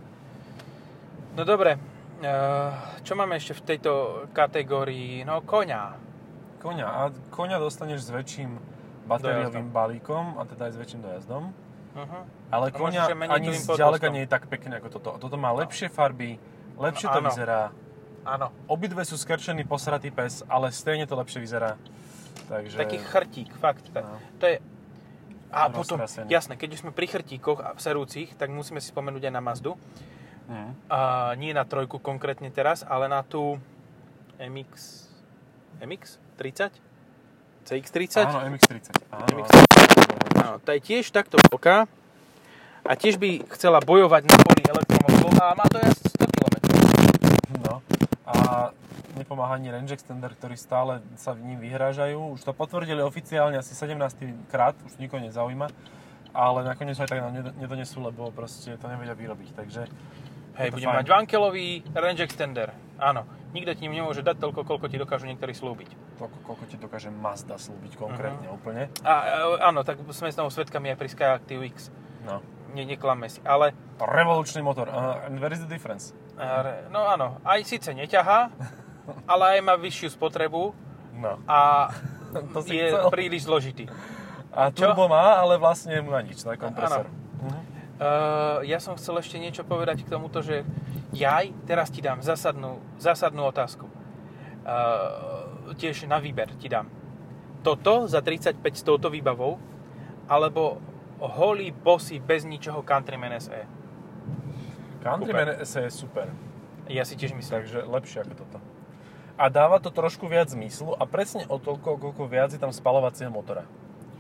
No 1.35 1.43
dobre, 1.43 1.83
uh, 2.23 2.71
čo 3.03 3.19
máme 3.19 3.35
ešte 3.35 3.59
v 3.59 3.63
tejto 3.75 3.93
kategórii? 4.31 5.27
No 5.27 5.43
koňa. 5.43 5.99
Koňa. 6.63 6.87
A 6.87 7.01
koňa 7.35 7.59
dostaneš 7.59 8.07
s 8.07 8.11
väčším 8.15 8.55
batériovým 9.11 9.75
balíkom 9.75 10.39
a 10.39 10.47
teda 10.47 10.71
aj 10.71 10.73
s 10.73 10.79
väčším 10.79 11.01
dojazdom. 11.03 11.51
Uh-huh. 11.93 12.23
Ale 12.55 12.71
koňa 12.71 13.11
ani 13.29 13.53
zďaleka 13.59 14.09
nie 14.15 14.25
je 14.25 14.31
tak 14.31 14.47
pekné 14.47 14.79
ako 14.79 14.89
toto. 14.95 15.11
Toto 15.19 15.37
má 15.37 15.51
lepšie 15.53 15.91
farby, 15.91 16.39
lepšie 16.79 17.11
No, 17.11 17.13
to 17.13 17.21
áno. 17.21 17.29
vyzerá. 17.35 17.61
Áno. 18.23 18.55
Obidve 18.71 19.03
sú 19.03 19.19
skrčený 19.19 19.67
posratý 19.67 20.15
pes, 20.15 20.47
ale 20.47 20.71
stejne 20.71 21.07
to 21.11 21.19
lepšie 21.19 21.43
vyzerá. 21.43 21.75
Takže... 22.47 22.79
Taký 22.79 22.99
chrtík, 23.03 23.51
fakt. 23.59 23.87
Tak, 23.91 24.05
No. 24.05 24.19
To 24.39 24.45
je... 24.47 24.57
A 25.53 25.69
potom, 25.69 26.01
Roztrasený. 26.01 26.33
jasné, 26.33 26.57
keď 26.57 26.69
už 26.75 26.81
sme 26.81 26.93
pri 26.97 27.13
chrtíkoch 27.13 27.61
a 27.61 27.77
serúcich, 27.77 28.33
tak 28.41 28.49
musíme 28.49 28.81
si 28.81 28.89
spomenúť 28.89 29.29
aj 29.29 29.35
na 29.37 29.43
Mazdu. 29.45 29.77
Mm. 30.49 30.73
A 30.89 30.99
nie 31.37 31.53
na 31.53 31.69
trojku 31.69 32.01
konkrétne 32.01 32.49
teraz, 32.49 32.81
ale 32.89 33.05
na 33.05 33.21
tú 33.21 33.61
MX... 34.41 35.05
MX 35.85 36.17
30? 36.41 36.73
CX30? 37.69 38.27
Áno, 38.27 38.41
MX-30. 38.49 38.97
Áno, 39.13 39.27
MX. 39.29 39.49
áno. 39.53 39.67
Áno, 40.43 40.55
tá 40.59 40.75
je 40.75 40.83
tiež 40.83 41.13
takto 41.15 41.39
veľká 41.39 41.87
a 42.83 42.93
tiež 42.99 43.21
by 43.21 43.47
chcela 43.55 43.79
bojovať 43.79 44.27
na 44.27 44.37
poli 44.43 44.63
elektromobilov 44.67 45.33
a 45.39 45.55
má 45.55 45.67
to 45.71 45.79
jazd 45.79 46.03
100 46.03 46.03
km. 46.03 46.11
No. 46.11 46.12
A 48.23 48.71
nepomáha 49.19 49.59
ani 49.59 49.75
range 49.75 49.99
extender, 49.99 50.31
ktorý 50.31 50.55
stále 50.55 51.03
sa 51.19 51.35
ním 51.35 51.59
vyhrážajú. 51.59 52.39
Už 52.39 52.47
to 52.47 52.55
potvrdili 52.55 53.03
oficiálne 53.03 53.59
asi 53.59 53.75
17. 53.75 53.99
krát, 54.47 54.79
už 54.87 54.95
nikoho 55.03 55.19
nezaujíma. 55.19 55.67
Ale 56.33 56.65
nakoniec 56.65 56.97
aj 56.97 57.11
tak 57.11 57.21
nám 57.21 57.35
nedo- 57.35 57.55
nedonesú, 57.59 58.01
lebo 58.01 58.31
proste 58.33 58.79
to 58.79 58.87
nevedia 58.89 59.13
vyrobiť. 59.13 59.53
Takže 59.53 59.83
Hej, 60.57 60.69
to 60.71 60.81
budem 60.81 60.89
fajn. 60.89 60.99
mať 61.05 61.09
vankelový 61.13 61.69
range 61.93 62.23
extender. 62.25 62.73
Áno, 62.97 63.27
nikto 63.53 63.75
ti 63.75 63.85
nemôže 63.91 64.23
dať 64.23 64.39
toľko, 64.39 64.65
koľko 64.65 64.87
ti 64.89 64.97
dokážu 64.97 65.27
niektorí 65.27 65.53
slúbiť. 65.53 65.91
toľko, 66.23 66.39
koľko 66.47 66.65
ti 66.71 66.77
dokáže 66.79 67.11
Mazda 67.11 67.59
slúbiť 67.59 67.99
konkrétne 67.99 68.47
úplne. 68.49 68.87
A 69.03 69.13
e, 69.59 69.67
áno, 69.67 69.83
tak 69.83 69.99
sme 70.15 70.31
s 70.31 70.39
tomu 70.39 70.49
svetkami 70.55 70.95
aj 70.95 70.97
pri 70.97 71.09
Skyactiv 71.11 71.59
X. 71.75 71.91
No. 72.23 72.39
Ne, 72.73 72.83
neklamme 72.85 73.29
si. 73.29 73.41
Ale, 73.45 73.77
Revolučný 74.01 74.65
motor. 74.65 74.89
Uh, 74.89 75.29
and 75.29 75.37
where 75.39 75.53
is 75.53 75.61
the 75.61 75.69
difference? 75.69 76.17
e, 76.35 76.49
no 76.89 77.05
áno, 77.05 77.37
aj 77.45 77.61
síce 77.63 77.93
neťahá, 77.93 78.49
ale 79.33 79.45
aj 79.57 79.61
má 79.63 79.75
vyššiu 79.77 80.09
spotrebu 80.13 80.73
No. 81.13 81.37
a 81.45 81.93
To 82.57 82.65
si 82.65 82.81
je 82.81 82.89
chcel. 82.89 83.13
príliš 83.13 83.45
zložitý. 83.45 83.85
A 84.53 84.73
Čo? 84.73 84.89
turbo 84.89 85.05
má, 85.07 85.37
ale 85.37 85.61
vlastne 85.61 86.01
mu 86.01 86.11
na 86.11 86.25
nič, 86.25 86.41
na 86.43 86.57
kompresor. 86.57 87.05
Mhm. 87.41 87.61
Uh, 88.03 88.65
ja 88.65 88.81
som 88.81 88.97
chcel 88.97 89.21
ešte 89.21 89.37
niečo 89.37 89.63
povedať 89.63 90.03
k 90.03 90.11
tomuto, 90.11 90.41
že 90.41 90.65
jaj, 91.13 91.53
teraz 91.69 91.93
ti 91.93 92.01
dám 92.01 92.25
zásadnú, 92.25 92.81
zásadnú 92.97 93.45
otázku. 93.47 93.87
Uh, 94.63 95.75
tiež 95.77 96.09
na 96.09 96.19
výber 96.19 96.51
ti 96.57 96.67
dám. 96.67 96.89
Toto 97.63 98.09
za 98.11 98.19
35 98.19 98.59
s 98.73 98.83
touto 98.83 99.07
výbavou, 99.07 99.61
alebo 100.27 100.83
holý 101.27 101.71
bossy 101.71 102.19
bez 102.19 102.43
ničoho 102.43 102.83
Countryman 102.83 103.35
SE. 103.39 103.67
Countryman 105.03 105.59
SE 105.63 105.83
je 105.87 105.91
super. 105.91 106.31
Ja 106.87 107.03
si 107.03 107.15
tiež 107.15 107.35
myslím. 107.35 107.63
Takže 107.63 107.87
lepšie 107.87 108.23
ako 108.23 108.35
toto. 108.39 108.59
a 109.39 109.49
dáva 109.49 109.81
to 109.83 109.91
trošku 109.91 110.29
viac 110.29 110.53
zmyslu 110.53 110.95
a 110.95 111.03
presne 111.09 111.49
o 111.49 111.57
toľko, 111.59 111.99
koľko 111.99 112.23
viac 112.29 112.53
je 112.53 112.61
tam 112.61 112.71
spalovacieho 112.71 113.33
motora. 113.33 113.65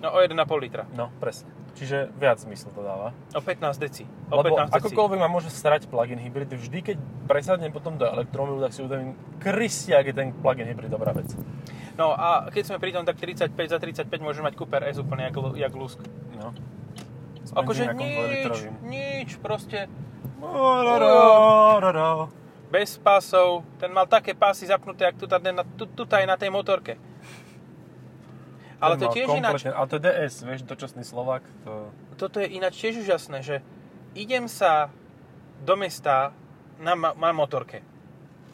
No 0.02 0.10
o 0.10 0.18
1,5 0.18 0.34
litra. 0.58 0.82
No, 0.98 1.14
presne. 1.22 1.46
Čiže 1.78 2.10
viac 2.18 2.42
zmyslu 2.42 2.74
to 2.74 2.82
dáva. 2.82 3.14
O 3.32 3.40
15 3.40 3.78
deci. 3.78 4.02
O 4.28 4.40
Lebo 4.40 4.58
15 4.58 4.74
deci. 4.74 4.76
akokoľvek 4.82 5.18
ma 5.22 5.28
môže 5.30 5.46
starať 5.48 5.86
plug-in 5.86 6.18
hybrid, 6.18 6.50
vždy 6.50 6.78
keď 6.82 6.96
presadnem 7.30 7.70
potom 7.70 7.94
do 7.96 8.04
elektromobilu, 8.04 8.60
tak 8.66 8.74
si 8.74 8.82
uvedomím, 8.82 9.14
Kristi, 9.38 9.94
ak 9.94 10.10
je 10.10 10.14
ten 10.16 10.28
plug-in 10.34 10.66
hybrid 10.66 10.90
dobrá 10.90 11.14
vec. 11.14 11.30
No 11.94 12.16
a 12.18 12.50
keď 12.50 12.74
sme 12.74 12.76
pri 12.82 12.90
tom, 12.90 13.06
tak 13.06 13.20
35 13.20 13.54
za 13.54 13.78
35 13.78 14.10
môže 14.18 14.42
mať 14.42 14.58
Cooper 14.58 14.82
S 14.82 14.98
úplne 14.98 15.28
jak, 15.30 15.36
jak 15.54 15.72
lusk. 15.76 16.00
No. 16.34 16.50
Akože 17.52 17.92
nič, 17.92 18.56
nič, 18.82 19.28
proste 19.36 19.86
bez 22.72 22.96
pásov. 22.96 23.68
Ten 23.76 23.92
mal 23.92 24.08
také 24.08 24.32
pásy 24.32 24.64
zapnuté, 24.64 25.04
jak 25.04 25.20
tu, 25.20 25.28
na, 25.28 26.36
tej 26.40 26.48
motorke. 26.48 26.96
Ale 28.82 28.98
to 28.98 29.12
je 29.12 29.22
tiež 29.22 29.28
ináč, 29.38 29.68
Ale 29.68 29.86
to 29.86 29.94
je 30.00 30.02
DS, 30.02 30.42
vieš, 30.42 30.60
dočasný 30.66 31.04
Slovak. 31.06 31.46
To... 31.68 31.92
toto 32.18 32.42
je 32.42 32.50
ináč 32.50 32.82
tiež 32.82 33.06
úžasné, 33.06 33.44
že 33.44 33.62
idem 34.18 34.50
sa 34.50 34.90
do 35.62 35.78
mesta 35.78 36.34
na, 36.82 36.98
ma- 36.98 37.14
na 37.14 37.30
motorke 37.30 37.84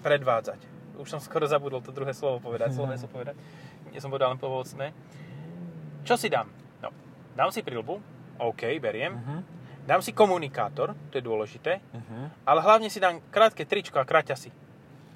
predvádzať. 0.05 0.61
Už 1.01 1.09
som 1.09 1.23
skoro 1.23 1.49
zabudol 1.49 1.81
to 1.81 1.95
druhé 1.95 2.13
slovo 2.13 2.43
povedať, 2.45 2.73
slovo 2.77 2.93
som 2.99 3.09
povedať. 3.09 3.39
Nie 3.89 4.05
som 4.05 4.13
povedal 4.13 4.37
len 4.37 4.41
pomocné. 4.43 4.93
Čo 6.05 6.21
si 6.21 6.29
dám? 6.29 6.53
No, 6.85 6.93
dám 7.33 7.49
si 7.49 7.65
prilbu, 7.65 8.18
OK, 8.39 8.63
beriem. 8.79 9.19
Uh-huh. 9.19 9.41
Dám 9.89 10.05
si 10.05 10.13
komunikátor, 10.13 10.93
to 11.09 11.19
je 11.19 11.25
dôležité. 11.25 11.81
Uh-huh. 11.81 12.29
Ale 12.45 12.61
hlavne 12.61 12.89
si 12.93 13.01
dám 13.03 13.21
krátke 13.33 13.65
tričko 13.65 13.99
a 13.99 14.09
kraťasy. 14.09 14.53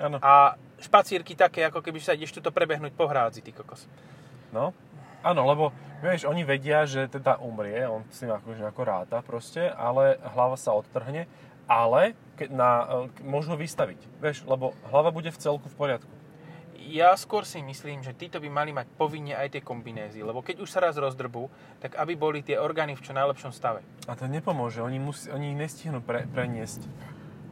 Áno. 0.00 0.19
A 0.19 0.59
špacírky 0.83 1.38
také, 1.38 1.62
ako 1.62 1.79
keby 1.79 2.02
sa 2.02 2.17
ideš 2.17 2.35
tuto 2.35 2.50
prebehnúť 2.50 2.93
po 2.97 3.07
hrádzi, 3.07 3.45
ty 3.45 3.55
kokos. 3.55 3.87
No. 4.50 4.75
Áno, 5.23 5.47
lebo 5.47 5.71
vieš, 6.02 6.26
oni 6.26 6.43
vedia, 6.43 6.83
že 6.83 7.07
teda 7.07 7.38
umrie, 7.38 7.87
on 7.87 8.02
si 8.11 8.26
akože 8.26 8.59
nejako 8.59 8.83
ráta 8.83 9.23
proste, 9.23 9.71
ale 9.71 10.19
hlava 10.35 10.59
sa 10.59 10.75
odtrhne, 10.75 11.31
ale 11.71 12.19
ke, 12.35 12.50
na, 12.50 13.07
e, 13.07 13.23
môžu 13.23 13.55
ho 13.55 13.59
vystaviť, 13.59 14.00
vieš, 14.19 14.43
lebo 14.50 14.75
hlava 14.91 15.14
bude 15.14 15.31
v 15.31 15.38
celku 15.38 15.71
v 15.71 15.79
poriadku. 15.79 16.11
Ja 16.90 17.14
skôr 17.14 17.46
si 17.46 17.62
myslím, 17.62 18.02
že 18.02 18.10
títo 18.10 18.42
by 18.42 18.48
mali 18.50 18.74
mať 18.74 18.90
povinne 18.98 19.38
aj 19.38 19.54
tie 19.54 19.62
kombinézy, 19.62 20.24
lebo 20.26 20.42
keď 20.42 20.66
už 20.66 20.68
sa 20.72 20.82
raz 20.82 20.98
rozdrbú, 20.98 21.46
tak 21.78 21.94
aby 21.94 22.18
boli 22.18 22.42
tie 22.42 22.58
orgány 22.58 22.98
v 22.98 23.04
čo 23.04 23.14
najlepšom 23.14 23.54
stave. 23.54 23.86
A 24.10 24.18
to 24.18 24.26
nepomôže, 24.26 24.82
oni, 24.82 24.98
musí, 24.98 25.30
oni 25.30 25.54
ich 25.54 25.58
nestihnú 25.58 26.02
pre, 26.02 26.26
preniesť. 26.26 26.82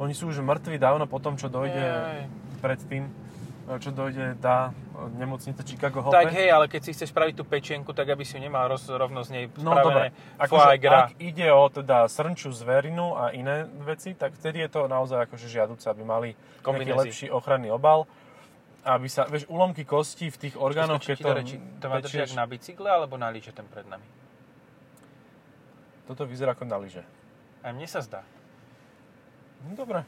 Oni 0.01 0.17
sú 0.17 0.33
už 0.33 0.43
mŕtvi 0.43 0.81
dávno 0.81 1.05
po 1.07 1.21
tom, 1.21 1.37
čo 1.37 1.53
dojde 1.53 1.79
Jej. 1.79 2.25
predtým, 2.65 3.03
e, 3.07 3.77
čo 3.79 3.93
dojde 3.93 4.41
tá 4.41 4.73
e, 4.73 5.13
nemocnica 5.21 5.61
Chicago 5.61 6.01
Hope. 6.01 6.17
Tak 6.17 6.33
hej, 6.33 6.49
ale 6.49 6.67
keď 6.73 6.81
si 6.89 6.91
chceš 6.97 7.13
spraviť 7.13 7.35
tú 7.37 7.45
pečienku, 7.45 7.93
tak 7.93 8.09
aby 8.09 8.25
si 8.25 8.35
ju 8.35 8.41
nemal 8.41 8.67
roz, 8.67 8.89
rovno 8.89 9.21
z 9.23 9.31
nej 9.31 9.45
No 9.61 9.77
dobre, 9.77 10.17
akože, 10.41 10.81
ak 10.81 11.21
ide 11.21 11.53
o 11.53 11.69
teda 11.69 12.09
srnču, 12.09 12.49
zverinu 12.51 13.13
a 13.13 13.31
iné 13.37 13.69
veci, 13.85 14.17
tak 14.17 14.35
vtedy 14.41 14.65
je 14.65 14.73
to 14.73 14.89
naozaj 14.89 15.29
akože 15.29 15.47
žiaduce, 15.47 15.85
aby 15.93 16.03
mali 16.03 16.29
nejaký 16.33 16.65
Kombinézy. 16.65 16.99
lepší 16.99 17.27
ochranný 17.29 17.69
obal, 17.69 18.09
aby 18.85 19.07
sa, 19.13 19.29
vieš, 19.29 19.45
ulomky 19.53 19.85
kosti 19.85 20.33
v 20.33 20.37
tých 20.49 20.55
orgánoch, 20.57 21.05
keď 21.05 21.19
to 21.21 21.31
reči. 21.37 21.57
To 21.81 21.87
má 21.93 22.01
pečieš, 22.01 22.33
na 22.33 22.49
bicykle 22.49 22.89
alebo 22.89 23.21
na 23.21 23.29
lyže 23.29 23.53
ten 23.53 23.69
pred 23.69 23.85
nami? 23.85 24.21
toto 26.11 26.27
vyzerá 26.27 26.59
ako 26.59 26.67
na 26.67 26.75
lyže. 26.75 27.07
Aj 27.63 27.71
mne 27.71 27.87
sa 27.87 28.03
zdá. 28.03 28.27
No 29.63 29.79
dobre, 29.79 30.03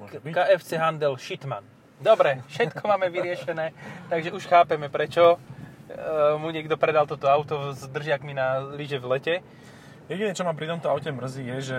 môže 0.00 0.16
K- 0.16 0.24
byť. 0.24 0.32
KFC 0.32 0.70
Handel 0.80 1.20
Shitman. 1.20 1.64
Dobre, 2.00 2.40
všetko 2.48 2.80
máme 2.88 3.12
vyriešené, 3.12 3.76
takže 4.10 4.32
už 4.32 4.48
chápeme 4.48 4.88
prečo 4.88 5.36
e, 5.36 6.38
mu 6.40 6.48
niekto 6.48 6.80
predal 6.80 7.04
toto 7.04 7.28
auto 7.28 7.76
s 7.76 7.84
držiakmi 7.92 8.32
na 8.32 8.64
lyže 8.72 8.96
v 8.96 9.06
lete. 9.12 9.34
Jediné, 10.08 10.32
čo 10.32 10.48
ma 10.48 10.56
pri 10.56 10.72
tomto 10.72 10.88
aute 10.88 11.12
mrzí, 11.12 11.44
je, 11.44 11.58
že 11.60 11.78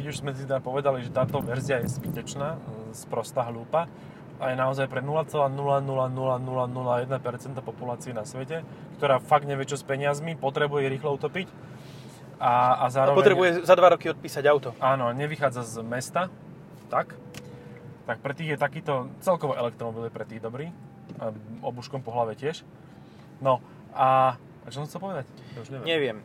keď 0.00 0.04
už 0.08 0.16
sme 0.24 0.32
si 0.32 0.48
teda 0.48 0.64
povedali, 0.64 1.04
že 1.04 1.12
táto 1.12 1.36
verzia 1.44 1.84
je 1.84 1.92
zbytečná, 2.00 2.56
e, 2.56 2.58
sprostá 2.96 3.44
hlúpa 3.44 3.92
a 4.40 4.50
je 4.50 4.56
naozaj 4.56 4.88
pre 4.88 5.04
0,0000001% 5.04 7.60
populácie 7.60 8.16
na 8.16 8.24
svete, 8.24 8.64
ktorá 8.96 9.20
fakt 9.20 9.44
nevie, 9.44 9.68
čo 9.68 9.76
s 9.76 9.84
peniazmi, 9.84 10.32
potrebuje 10.34 10.88
rýchlo 10.88 11.12
utopiť 11.14 11.48
a, 12.40 12.80
a 12.80 12.88
A 12.88 12.90
zároveň... 12.90 13.20
potrebuje 13.20 13.50
za 13.68 13.76
dva 13.76 13.92
roky 13.92 14.08
odpísať 14.08 14.48
auto. 14.48 14.72
Áno, 14.80 15.12
nevychádza 15.12 15.60
z 15.60 15.84
mesta, 15.84 16.32
tak. 16.88 17.12
Tak 18.08 18.24
pre 18.24 18.32
tých 18.32 18.56
je 18.56 18.58
takýto, 18.58 19.12
celkovo 19.20 19.52
elektromobil 19.54 20.08
je 20.08 20.12
pre 20.16 20.24
tých 20.24 20.40
dobrý. 20.40 20.72
A 21.20 21.36
obuškom 21.60 22.00
po 22.00 22.16
hlave 22.16 22.32
tiež. 22.32 22.64
No 23.44 23.60
a... 23.92 24.40
A 24.64 24.66
čo 24.72 24.80
som 24.80 24.88
chcel 24.88 25.04
povedať? 25.04 25.28
Ja 25.52 25.60
už 25.60 25.68
neviem. 25.68 25.84
Neviem. 25.84 26.24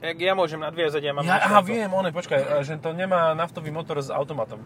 Jak 0.00 0.16
ja 0.16 0.32
môžem 0.32 0.56
nadviazať, 0.62 1.02
ja 1.02 1.12
mám... 1.12 1.26
Ja, 1.26 1.44
aha, 1.44 1.60
viem, 1.60 1.92
one, 1.92 2.08
počkaj, 2.14 2.64
že 2.64 2.80
to 2.80 2.96
nemá 2.96 3.36
naftový 3.36 3.68
motor 3.68 4.00
s 4.00 4.08
automatom. 4.08 4.64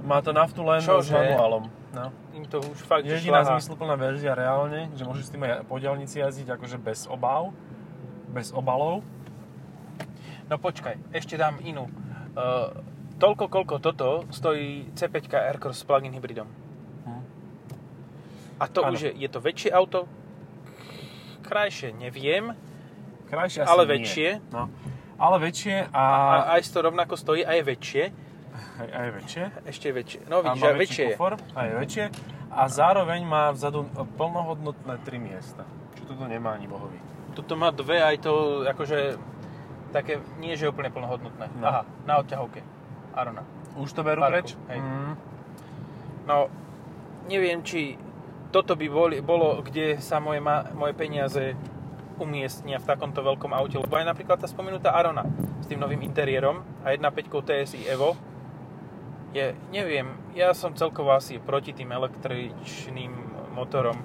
Má 0.00 0.24
to 0.24 0.32
naftu 0.32 0.64
len 0.64 0.80
s 0.80 0.88
Čože? 0.88 1.12
manuálom. 1.12 1.68
No. 1.90 2.14
Im 2.38 2.46
to 2.46 2.62
už 2.62 2.86
fakt 2.86 3.02
Jediná 3.02 3.42
šľahá. 3.42 3.58
zmysluplná 3.58 3.94
verzia 3.98 4.38
reálne, 4.38 4.94
že 4.94 5.02
môžeš 5.02 5.24
s 5.26 5.30
tým 5.34 5.42
aj 5.42 5.66
po 5.66 5.82
diaľnici 5.82 6.22
jazdiť 6.22 6.54
akože 6.54 6.78
bez 6.78 7.10
obáv, 7.10 7.50
bez 8.30 8.54
obalov. 8.54 9.02
No 10.46 10.54
počkaj, 10.54 10.98
ešte 11.10 11.34
dám 11.34 11.58
inú. 11.62 11.90
Uh, 12.38 12.70
toľko, 13.18 13.50
koľko 13.50 13.74
toto 13.82 14.22
stojí 14.30 14.86
C5 14.94 15.34
Aircross 15.34 15.82
s 15.82 15.86
plug-in 15.86 16.14
hybridom. 16.14 16.46
Hm. 17.06 17.22
A 18.58 18.64
to 18.70 18.86
Áno. 18.86 18.94
už 18.94 19.10
je, 19.10 19.12
je 19.14 19.28
to 19.30 19.42
väčšie 19.42 19.70
auto? 19.74 20.06
Krajšie, 21.42 21.90
neviem. 21.98 22.54
Krajšie 23.26 23.66
Ale 23.66 23.82
nie. 23.86 23.90
väčšie. 23.98 24.28
No. 24.54 24.70
Ale 25.18 25.36
väčšie 25.42 25.90
a... 25.90 26.02
A, 26.46 26.54
aj 26.54 26.70
to 26.70 26.78
rovnako 26.80 27.14
stojí 27.18 27.42
a 27.42 27.58
je 27.58 27.62
väčšie. 27.66 28.04
Aj, 28.80 28.88
aj 28.88 29.08
väčšie. 29.20 29.44
Ešte 29.68 29.86
väčšie. 29.92 30.20
No 30.24 30.40
a 30.40 30.56
vidíš, 30.56 30.62
väčší 30.64 30.80
väčšie 30.80 31.04
kufor, 31.12 31.32
a 31.52 31.60
je 31.68 31.72
väčšie. 31.76 32.04
A 32.48 32.62
zároveň 32.72 33.20
má 33.28 33.52
vzadu 33.52 33.84
plnohodnotné 34.16 35.04
3 35.04 35.20
miesta. 35.20 35.68
Čo 36.00 36.08
toto 36.08 36.24
nemá 36.24 36.56
ani 36.56 36.64
bohový. 36.64 36.96
Tuto 37.36 37.60
má 37.60 37.68
dve, 37.70 38.00
aj 38.00 38.24
to 38.24 38.64
akože 38.64 39.20
také, 39.92 40.24
nie 40.40 40.56
že 40.56 40.72
úplne 40.72 40.88
plnohodnotné. 40.88 41.52
No. 41.60 41.64
Aha, 41.68 41.82
na 42.08 42.24
odťahovke. 42.24 42.64
Arona. 43.12 43.44
Už 43.76 43.92
to 43.92 44.00
berú 44.00 44.24
preč? 44.24 44.56
hej. 44.72 44.80
Mm. 44.80 45.14
No, 46.24 46.48
neviem, 47.28 47.60
či 47.60 48.00
toto 48.50 48.74
by 48.74 48.86
boli, 48.88 49.16
bolo, 49.20 49.60
kde 49.62 50.00
sa 50.00 50.18
moje, 50.18 50.40
ma, 50.42 50.66
moje 50.74 50.96
peniaze 50.96 51.54
umiestnia 52.18 52.80
v 52.80 52.88
takomto 52.88 53.20
veľkom 53.20 53.52
aute, 53.54 53.76
lebo 53.80 53.94
aj 53.96 54.08
napríklad 54.08 54.40
tá 54.40 54.48
spomenutá 54.48 54.92
Arona 54.92 55.24
s 55.62 55.66
tým 55.68 55.80
novým 55.80 56.02
interiérom 56.04 56.60
a 56.82 56.92
1.5 56.92 57.30
TSI 57.30 57.88
Evo 57.88 58.29
je, 59.30 59.54
neviem, 59.70 60.10
ja 60.34 60.50
som 60.54 60.74
celkovo 60.74 61.14
asi 61.14 61.38
proti 61.38 61.70
tým 61.70 61.94
električným 61.94 63.12
motorom. 63.54 63.98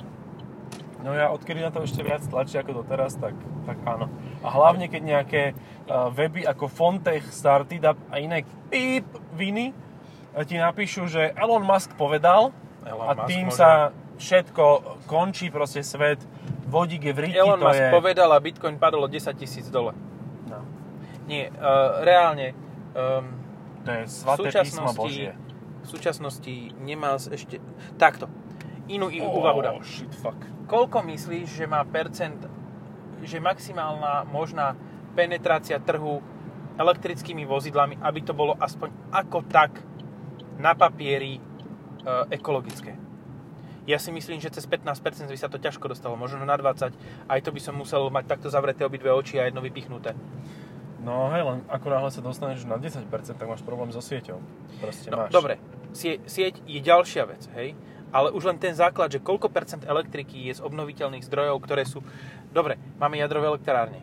No 1.05 1.13
ja 1.13 1.29
odkedy 1.29 1.61
na 1.61 1.69
to 1.69 1.85
ešte 1.85 2.01
viac 2.01 2.25
tlačí 2.25 2.57
ako 2.57 2.81
doteraz, 2.81 3.13
tak, 3.21 3.37
tak 3.69 3.77
áno. 3.85 4.09
A 4.41 4.49
hlavne 4.49 4.89
keď 4.89 5.01
nejaké 5.05 5.43
uh, 5.85 6.09
weby 6.09 6.49
ako 6.49 6.65
Fontech, 6.65 7.29
Startup 7.29 7.97
a 8.09 8.17
iné 8.17 8.41
píp 8.73 9.05
viny 9.37 9.69
uh, 9.69 10.41
ti 10.41 10.57
napíšu, 10.57 11.05
že 11.05 11.29
Elon 11.37 11.61
Musk 11.61 11.93
povedal 11.93 12.49
Elon 12.81 13.05
a 13.05 13.13
Musk 13.13 13.29
tým 13.29 13.47
môže- 13.53 13.61
sa 13.61 13.93
všetko 14.15 14.65
končí, 15.05 15.51
proste 15.53 15.85
svet, 15.85 16.23
vodík 16.65 17.05
je 17.05 17.13
v 17.13 17.19
riti, 17.29 17.37
Elon 17.37 17.61
to 17.61 17.69
Musk 17.69 17.85
je... 17.85 17.91
povedal 17.93 18.29
a 18.33 18.39
Bitcoin 18.41 18.81
padol 18.81 19.05
o 19.05 19.09
10 19.11 19.29
tisíc 19.37 19.69
dole. 19.69 19.93
No, 20.49 20.65
Nie, 21.29 21.53
uh, 21.53 22.01
reálne, 22.01 22.57
um, 22.97 23.44
to 23.85 23.91
je 23.93 24.03
svaté 24.09 24.49
písmo 24.49 24.89
Božie. 24.97 25.31
v 25.85 25.87
súčasnosti 25.87 26.53
nemá 26.81 27.21
ešte... 27.21 27.61
Takto, 28.01 28.25
inú, 28.89 29.13
inú 29.13 29.29
úvahu 29.29 29.61
dám. 29.61 29.77
Oh, 29.77 29.85
shit, 29.85 30.09
fuck. 30.17 30.37
Koľko 30.65 31.05
myslíš, 31.05 31.61
že 31.61 31.65
má 31.69 31.85
percent, 31.85 32.41
že 33.21 33.37
maximálna 33.37 34.25
možná 34.25 34.73
penetrácia 35.13 35.77
trhu 35.77 36.25
elektrickými 36.75 37.45
vozidlami, 37.45 38.01
aby 38.01 38.19
to 38.25 38.33
bolo 38.33 38.57
aspoň 38.57 38.89
ako 39.13 39.45
tak 39.47 39.79
na 40.57 40.73
papieri 40.73 41.37
e, 41.37 41.41
ekologické? 42.33 42.97
Ja 43.85 44.01
si 44.01 44.09
myslím, 44.09 44.41
že 44.41 44.49
cez 44.49 44.65
15% 44.65 45.29
by 45.29 45.37
sa 45.37 45.45
to 45.45 45.61
ťažko 45.61 45.85
dostalo, 45.93 46.17
možno 46.17 46.41
na 46.41 46.57
20%. 46.57 47.29
Aj 47.29 47.39
to 47.39 47.53
by 47.53 47.61
som 47.61 47.77
musel 47.77 48.09
mať 48.09 48.25
takto 48.25 48.49
zavreté 48.49 48.81
obidve 48.81 49.13
oči 49.13 49.37
a 49.37 49.45
jedno 49.45 49.61
vypichnuté. 49.61 50.17
No 51.05 51.29
hej, 51.29 51.45
len 51.45 51.61
ako 51.69 51.87
náhle 51.93 52.09
sa 52.09 52.19
dostaneš 52.19 52.65
na 52.65 52.81
10%, 52.81 53.05
tak 53.37 53.45
máš 53.45 53.61
problém 53.61 53.93
so 53.93 54.01
sieťou. 54.01 54.41
Proste 54.81 55.13
No, 55.13 55.21
máš. 55.21 55.31
dobre, 55.31 55.61
Sie, 55.93 56.17
sieť 56.25 56.59
je 56.65 56.81
ďalšia 56.81 57.23
vec, 57.29 57.45
hej? 57.55 57.77
Ale 58.09 58.33
už 58.33 58.49
len 58.49 58.57
ten 58.57 58.73
základ, 58.73 59.11
že 59.13 59.21
koľko 59.21 59.47
percent 59.47 59.85
elektriky 59.85 60.49
je 60.49 60.59
z 60.59 60.65
obnoviteľných 60.65 61.23
zdrojov, 61.23 61.61
ktoré 61.61 61.85
sú... 61.85 62.01
Dobre, 62.49 62.75
máme 62.97 63.15
jadrové 63.15 63.47
elektrárne. 63.53 64.01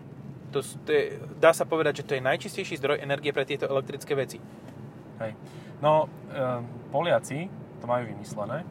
To, 0.53 0.61
to 0.61 0.89
je, 0.89 1.17
dá 1.41 1.51
sa 1.53 1.65
povedať, 1.65 2.05
že 2.05 2.07
to 2.07 2.15
je 2.17 2.23
najčistejší 2.25 2.77
zdroj 2.77 3.01
energie 3.01 3.33
pre 3.33 3.49
tieto 3.49 3.65
elektrické 3.69 4.13
veci. 4.13 4.37
Hej. 5.21 5.33
No, 5.81 6.07
e, 6.29 6.61
Poliaci 6.93 7.49
to 7.81 7.85
majú 7.89 8.05
vymyslené, 8.09 8.63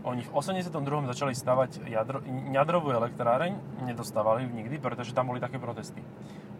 Oni 0.00 0.24
v 0.24 0.30
82. 0.32 0.72
začali 1.12 1.36
stavať 1.36 1.84
jadro, 1.84 2.24
jadrovú 2.48 2.88
elektráreň, 2.96 3.84
nedostávali 3.84 4.48
ju 4.48 4.50
nikdy, 4.50 4.80
pretože 4.80 5.12
tam 5.12 5.28
boli 5.28 5.44
také 5.44 5.60
protesty 5.60 6.00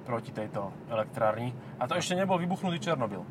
proti 0.04 0.28
tejto 0.28 0.68
elektrárni. 0.92 1.56
A 1.80 1.88
to 1.88 1.96
ešte 1.96 2.18
nebol 2.18 2.36
vybuchnutý 2.36 2.76
Černobyl. 2.82 3.24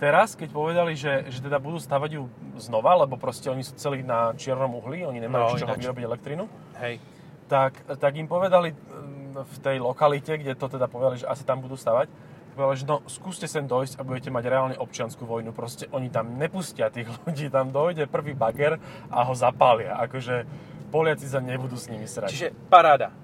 Teraz, 0.00 0.32
keď 0.32 0.48
povedali, 0.48 0.96
že, 0.96 1.28
že 1.28 1.44
teda 1.44 1.60
budú 1.60 1.76
stavať 1.76 2.10
ju 2.16 2.24
znova, 2.56 3.04
lebo 3.04 3.20
proste 3.20 3.52
oni 3.52 3.60
sú 3.60 3.76
celí 3.76 4.00
na 4.00 4.32
čiernom 4.32 4.72
uhli, 4.80 5.04
oni 5.04 5.20
nemajú 5.20 5.44
No, 5.44 5.52
z 5.52 5.60
čoho 5.60 5.76
vyrobiť 5.76 6.04
elektrinu, 6.08 6.48
Hej. 6.80 6.96
tak, 7.44 7.84
tak 8.00 8.16
im 8.16 8.24
povedali 8.24 8.72
mm, 8.72 9.44
v 9.44 9.56
tej 9.60 9.76
lokalite, 9.76 10.40
kde 10.40 10.56
to 10.56 10.72
teda 10.72 10.88
povedali, 10.88 11.20
že 11.20 11.28
asi 11.28 11.44
tam 11.44 11.60
budú 11.60 11.76
stavať, 11.76 12.08
povedali, 12.52 12.80
že 12.82 12.86
no 12.86 13.02
skúste 13.06 13.46
sem 13.46 13.64
dojsť 13.64 13.98
a 13.98 14.06
budete 14.06 14.30
mať 14.34 14.44
reálne 14.46 14.76
občianskú 14.76 15.24
vojnu. 15.24 15.54
Proste 15.54 15.86
oni 15.94 16.10
tam 16.10 16.36
nepustia 16.36 16.90
tých 16.90 17.08
ľudí, 17.24 17.48
tam 17.48 17.70
dojde 17.70 18.10
prvý 18.10 18.34
bager 18.34 18.76
a 19.08 19.24
ho 19.24 19.34
zapália. 19.34 19.96
Akože 20.02 20.44
Poliaci 20.90 21.30
sa 21.30 21.38
nebudú 21.38 21.78
s 21.78 21.86
nimi 21.86 22.04
srať. 22.04 22.30
Čiže 22.34 22.50
paráda. 22.66 23.14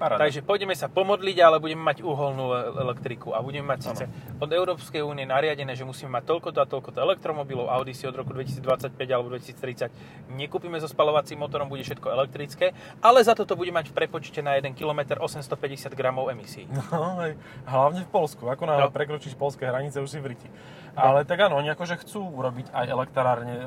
Paráda. 0.00 0.24
Takže 0.24 0.40
pôjdeme 0.40 0.72
sa 0.72 0.88
pomodliť, 0.88 1.36
ale 1.44 1.60
budeme 1.60 1.84
mať 1.84 2.00
uholnú 2.00 2.56
e- 2.56 2.72
elektriku 2.80 3.36
a 3.36 3.44
budeme 3.44 3.68
mať 3.68 3.80
síce 3.84 4.04
od 4.40 4.48
Európskej 4.48 5.04
únie 5.04 5.28
nariadené, 5.28 5.76
že 5.76 5.84
musíme 5.84 6.08
mať 6.08 6.24
toľko 6.24 6.48
a 6.56 6.64
toľko 6.64 6.88
elektromobilov, 6.96 7.68
Audi 7.68 7.92
si 7.92 8.08
od 8.08 8.16
roku 8.16 8.32
2025 8.32 8.96
alebo 9.04 9.28
2030 9.36 9.92
nekúpime 10.32 10.80
so 10.80 10.88
spalovacím 10.88 11.44
motorom, 11.44 11.68
bude 11.68 11.84
všetko 11.84 12.08
elektrické, 12.08 12.72
ale 13.04 13.20
za 13.20 13.36
to 13.36 13.44
to 13.44 13.52
bude 13.52 13.68
mať 13.68 13.92
v 13.92 13.94
prepočte 13.94 14.40
na 14.40 14.56
1 14.56 14.72
km 14.72 15.20
850 15.20 15.92
gramov 15.92 16.32
emisí. 16.32 16.64
No. 16.90 17.20
Hlavne 17.66 18.02
v 18.02 18.10
Polsku. 18.10 18.48
Ako 18.48 18.64
náhle 18.64 18.88
No. 18.88 18.94
prekročíš 18.94 19.36
polské 19.36 19.68
hranice, 19.68 20.00
už 20.00 20.08
si 20.08 20.18
v 20.18 20.32
riti. 20.32 20.48
Ale 20.96 21.28
tak 21.28 21.36
áno, 21.38 21.60
oni 21.60 21.68
akože 21.70 22.00
chcú 22.00 22.24
urobiť 22.32 22.72
aj 22.72 22.86
elektrárne 22.88 23.54
e, 23.60 23.66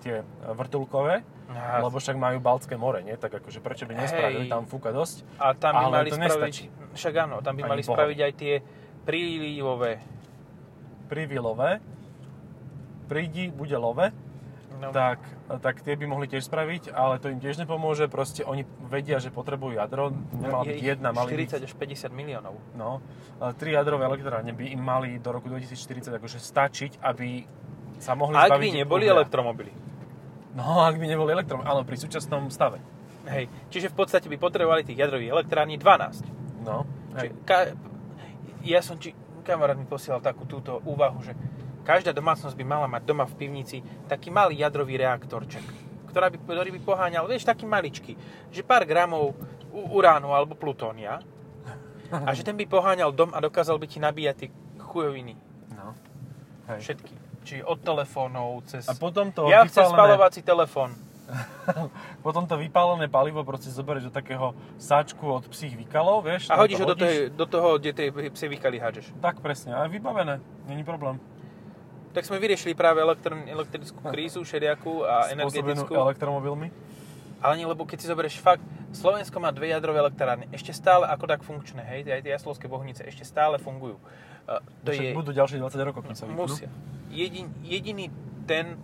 tie 0.00 0.14
vrtulkové, 0.54 1.26
A, 1.46 1.78
lebo 1.78 1.96
však 1.96 2.16
majú 2.16 2.42
Baltské 2.42 2.74
more, 2.74 2.98
nie? 3.00 3.14
Tak 3.14 3.38
akože 3.38 3.62
prečo 3.62 3.86
by 3.86 3.94
nespravili, 3.94 4.46
Hej. 4.46 4.50
tam 4.50 4.66
fúka 4.66 4.90
dosť. 4.90 5.22
a 5.38 5.54
tam 5.54 5.72
by 5.72 5.84
ale 5.84 5.94
mali 5.94 6.10
to 6.10 6.16
spraviť, 6.16 6.26
nestačí. 6.26 6.64
však 6.92 7.14
áno, 7.16 7.36
tam 7.38 7.54
by 7.54 7.62
Ani 7.62 7.70
mali 7.70 7.82
Boha. 7.82 7.94
spraviť 7.94 8.18
aj 8.18 8.32
tie 8.34 8.54
prílivové. 9.06 9.92
Privilové, 11.06 11.78
prídi, 13.06 13.46
bude 13.48 13.78
love, 13.78 14.10
No, 14.76 14.92
tak, 14.92 15.24
tak 15.64 15.80
tie 15.80 15.96
by 15.96 16.04
mohli 16.04 16.28
tiež 16.28 16.44
spraviť, 16.44 16.92
ale 16.92 17.16
to 17.16 17.32
im 17.32 17.40
tiež 17.40 17.56
nepomôže, 17.56 18.12
proste 18.12 18.44
oni 18.44 18.68
vedia, 18.84 19.16
že 19.16 19.32
potrebujú 19.32 19.72
jadro, 19.72 20.12
nemala 20.36 20.68
je 20.68 20.76
byť 20.76 20.84
jedna, 20.84 21.16
mali 21.16 21.32
40 21.32 21.64
až 21.64 21.72
50 21.72 22.12
miliónov. 22.12 22.60
byť, 22.76 23.00
no, 23.40 23.48
tri 23.56 23.72
jadrové 23.72 24.04
elektrárne 24.04 24.52
by 24.52 24.68
im 24.68 24.82
mali 24.84 25.16
do 25.16 25.32
roku 25.32 25.48
2040 25.48 26.12
akože 26.12 26.36
stačiť, 26.36 27.00
aby 27.00 27.48
sa 27.96 28.12
mohli 28.12 28.36
Ak 28.36 28.52
by 28.52 28.68
neboli 28.68 29.08
elektromobily. 29.08 29.72
No, 30.56 30.80
ak 30.80 30.96
by 30.96 31.04
neboli 31.04 31.36
elektrom, 31.36 31.60
áno, 31.60 31.84
pri 31.84 32.00
súčasnom 32.00 32.48
stave. 32.48 32.80
Hej. 33.28 33.52
Čiže 33.68 33.92
v 33.92 33.96
podstate 33.98 34.26
by 34.26 34.40
potrebovali 34.40 34.86
tých 34.86 34.96
jadrových 34.96 35.34
elektrární 35.36 35.76
12. 35.76 36.24
No, 36.64 36.88
Čiže 37.12 37.20
hej. 37.20 37.28
ka- 37.44 37.76
ja 38.64 38.80
som, 38.80 38.96
či, 38.96 39.12
kamarát 39.44 39.76
mi 39.76 39.84
posielal 39.84 40.18
takú 40.18 40.48
túto 40.48 40.80
úvahu, 40.82 41.20
že 41.22 41.36
každá 41.84 42.10
domácnosť 42.10 42.56
by 42.56 42.64
mala 42.66 42.88
mať 42.88 43.02
doma 43.06 43.28
v 43.28 43.36
pivnici 43.36 43.78
taký 44.10 44.32
malý 44.32 44.58
jadrový 44.58 44.98
reaktorček, 44.98 45.62
ktorá 46.10 46.32
by, 46.32 46.36
ktorý 46.40 46.70
by 46.74 46.80
poháňal, 46.82 47.28
vieš, 47.28 47.46
taký 47.46 47.62
maličký, 47.68 48.16
že 48.50 48.66
pár 48.66 48.82
gramov 48.88 49.36
uránu 49.70 50.32
alebo 50.32 50.56
plutónia 50.56 51.20
a 52.26 52.30
že 52.32 52.42
ten 52.42 52.56
by 52.56 52.64
poháňal 52.66 53.12
dom 53.12 53.30
a 53.30 53.38
dokázal 53.38 53.76
by 53.76 53.86
ti 53.86 53.98
nabíjať 54.00 54.36
tie 54.40 54.48
chujoviny, 54.80 55.34
no. 55.76 55.92
Hej. 56.72 56.80
všetky. 56.90 57.14
Čiže 57.46 57.62
od 57.62 57.78
telefónov 57.78 58.66
cez... 58.66 58.90
A 58.90 58.98
potom 58.98 59.30
to 59.30 59.46
ja 59.46 59.62
chcem 59.70 59.86
vypálené- 59.86 59.94
spalovací 59.94 60.40
telefón. 60.42 60.90
Potom 62.26 62.46
to 62.46 62.54
vypálené 62.54 63.10
palivo 63.10 63.42
proste 63.42 63.66
zoberieš 63.66 64.10
do 64.10 64.12
takého 64.14 64.54
sáčku 64.78 65.26
od 65.26 65.42
psích 65.50 65.74
výkalov, 65.74 66.22
vieš? 66.22 66.46
A 66.50 66.58
hodíš 66.58 66.78
ho 66.78 66.86
do, 66.86 66.94
tej, 66.94 67.34
do 67.34 67.46
toho, 67.50 67.82
kde 67.82 67.90
tie 67.90 68.06
psi 68.30 68.46
vykali 68.46 68.78
hádžeš. 68.78 69.10
Tak 69.18 69.42
presne, 69.42 69.74
a 69.74 69.90
vybavené, 69.90 70.38
není 70.70 70.86
problém. 70.86 71.18
Tak 72.14 72.24
sme 72.24 72.38
vyriešili 72.38 72.78
práve 72.78 73.02
elektr- 73.02 73.42
elektrickú 73.42 74.06
krízu 74.06 74.46
všelijakú 74.46 75.02
a 75.02 75.34
Spôsobenú 75.34 75.42
energetickú. 75.50 75.92
elektromobilmi. 75.98 76.68
Ale 77.42 77.58
nie, 77.60 77.66
lebo 77.68 77.84
keď 77.84 77.98
si 78.00 78.06
zoberieš 78.06 78.38
fakt, 78.40 78.62
Slovensko 78.94 79.36
má 79.36 79.52
dve 79.52 79.68
jadrové 79.68 80.00
elektrárne, 80.00 80.48
ešte 80.54 80.72
stále 80.72 81.04
ako 81.10 81.26
tak 81.28 81.44
funkčné, 81.44 81.84
hej, 81.84 82.06
aj 82.08 82.22
tie 82.24 82.32
jaslovské 82.32 82.64
bohnice 82.70 83.04
ešte 83.04 83.26
stále 83.28 83.58
fungujú. 83.60 84.00
Uh, 84.46 84.62
to 84.86 84.94
je, 84.94 85.10
budú 85.12 85.34
ďalšie 85.34 85.58
20 85.58 85.74
rokov, 85.84 86.06
kým 86.06 86.16
sa 86.16 86.24
vypnú. 86.24 86.46
musia. 86.48 86.70
Jedin, 87.10 87.48
jediný 87.62 88.10
ten, 88.44 88.76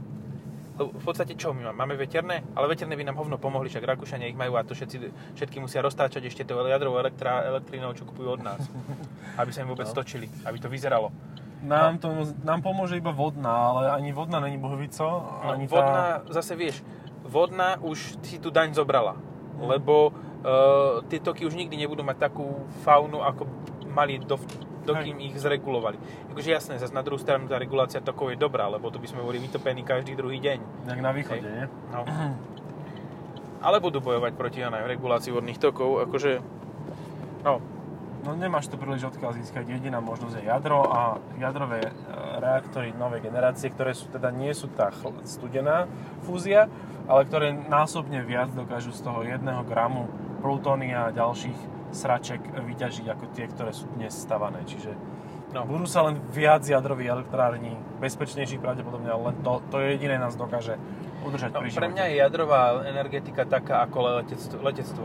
lebo 0.79 0.95
v 0.97 1.05
podstate 1.05 1.37
čo 1.37 1.53
my 1.53 1.69
máme? 1.69 1.77
Máme 1.77 1.95
veterné, 1.97 2.43
ale 2.57 2.71
veterné 2.71 2.97
by 2.97 3.05
nám 3.05 3.17
hovno 3.17 3.37
pomohli, 3.37 3.69
však 3.69 3.85
Rakúšania 3.85 4.31
ich 4.31 4.39
majú 4.39 4.57
a 4.57 4.65
to 4.65 4.73
všetci, 4.73 4.97
všetky 5.37 5.61
musia 5.61 5.85
roztáčať 5.85 6.23
ešte 6.27 6.43
tú 6.43 6.57
jadrovú 6.57 6.97
elektrá, 6.97 7.45
elektrínou, 7.45 7.93
čo 7.93 8.09
kupujú 8.09 8.39
od 8.39 8.43
nás. 8.43 8.63
aby 9.41 9.51
sa 9.53 9.65
im 9.65 9.71
vôbec 9.71 9.89
No. 9.89 9.97
točili, 9.97 10.29
aby 10.45 10.57
to 10.59 10.69
vyzeralo. 10.69 11.13
Nám, 11.63 12.03
to, 12.03 12.11
nám 12.43 12.59
pomôže 12.59 12.99
iba 12.99 13.15
vodná, 13.15 13.71
ale 13.71 13.95
ani 13.95 14.11
vodná 14.11 14.43
není 14.43 14.59
bohovico. 14.59 15.07
No, 15.07 15.55
ani 15.55 15.71
vodná, 15.71 16.27
zase 16.27 16.59
vieš, 16.59 16.83
vodná 17.23 17.79
už 17.79 18.19
si 18.27 18.43
tú 18.43 18.51
daň 18.51 18.75
zobrala, 18.75 19.15
lebo 19.63 20.11
uh, 20.11 21.07
tie 21.07 21.23
toky 21.23 21.47
už 21.47 21.55
nikdy 21.55 21.79
nebudú 21.79 22.03
mať 22.03 22.19
takú 22.19 22.67
faunu, 22.83 23.23
ako 23.23 23.47
mali 23.93 24.19
do, 24.19 24.41
dokým 24.83 25.21
ich 25.23 25.39
zregulovali. 25.39 26.01
Akože 26.35 26.49
jasné, 26.51 26.75
zase 26.81 26.91
na 26.97 27.05
druhú 27.07 27.21
stranu 27.21 27.47
tá 27.47 27.57
regulácia 27.61 28.03
tokov 28.03 28.35
je 28.35 28.39
dobrá, 28.41 28.67
lebo 28.67 28.91
to 28.91 28.99
by 28.99 29.07
sme 29.07 29.23
boli 29.23 29.39
vytopení 29.39 29.87
každý 29.87 30.19
druhý 30.19 30.43
deň. 30.43 30.59
tá, 30.59 30.91
jak 30.97 31.01
na 31.05 31.13
východe, 31.15 31.47
Hej. 31.47 31.55
nie? 31.55 31.65
No. 31.95 32.03
Ale 33.63 33.79
budú 33.79 34.03
bojovať 34.03 34.35
proti 34.35 34.59
onej 34.67 34.91
regulácii 34.91 35.31
vodných 35.31 35.63
tokov, 35.63 36.03
akože, 36.11 36.43
no, 37.47 37.63
No 38.23 38.39
nemáš 38.39 38.71
to 38.71 38.79
príliš 38.79 39.11
odkiaľ 39.11 39.35
získať. 39.35 39.67
Jediná 39.67 39.99
možnosť 39.99 40.39
je 40.39 40.47
jadro 40.47 40.87
a 40.87 41.19
jadrové 41.43 41.83
e, 41.83 41.93
reaktory 42.39 42.95
novej 42.95 43.27
generácie, 43.27 43.67
ktoré 43.75 43.99
sú 43.99 44.07
teda 44.15 44.31
nie 44.31 44.55
sú 44.55 44.71
tá 44.71 44.95
studená 45.27 45.91
fúzia, 46.23 46.71
ale 47.11 47.27
ktoré 47.27 47.51
násobne 47.51 48.23
viac 48.23 48.55
dokážu 48.55 48.95
z 48.95 49.03
toho 49.03 49.27
jedného 49.27 49.67
gramu 49.67 50.07
plutónia 50.39 51.11
a 51.11 51.15
ďalších 51.15 51.82
sraček 51.93 52.41
vyťažiť 52.41 53.07
ako 53.13 53.25
tie, 53.37 53.47
ktoré 53.47 53.73
sú 53.77 53.87
dnes 53.95 54.11
stavané. 54.11 54.65
Čiže 54.65 54.93
no. 55.53 55.69
budú 55.69 55.85
sa 55.87 56.09
len 56.09 56.19
viac 56.33 56.65
jadrových 56.65 57.13
elektrární, 57.13 57.77
bezpečnejších 58.01 58.59
pravdepodobne, 58.59 59.13
ale 59.13 59.33
len 59.33 59.37
to, 59.45 59.61
to 59.69 59.77
jediné 59.79 60.17
nás 60.17 60.35
dokáže 60.35 60.81
udržať 61.23 61.51
no 61.55 61.61
pri 61.63 61.69
pre 61.69 61.73
živote. 61.73 61.93
mňa 61.95 62.05
je 62.09 62.17
jadrová 62.19 62.63
energetika 62.89 63.43
taká 63.47 63.87
ako 63.87 64.25
letectvo. 64.25 64.59
letectvo. 64.65 65.05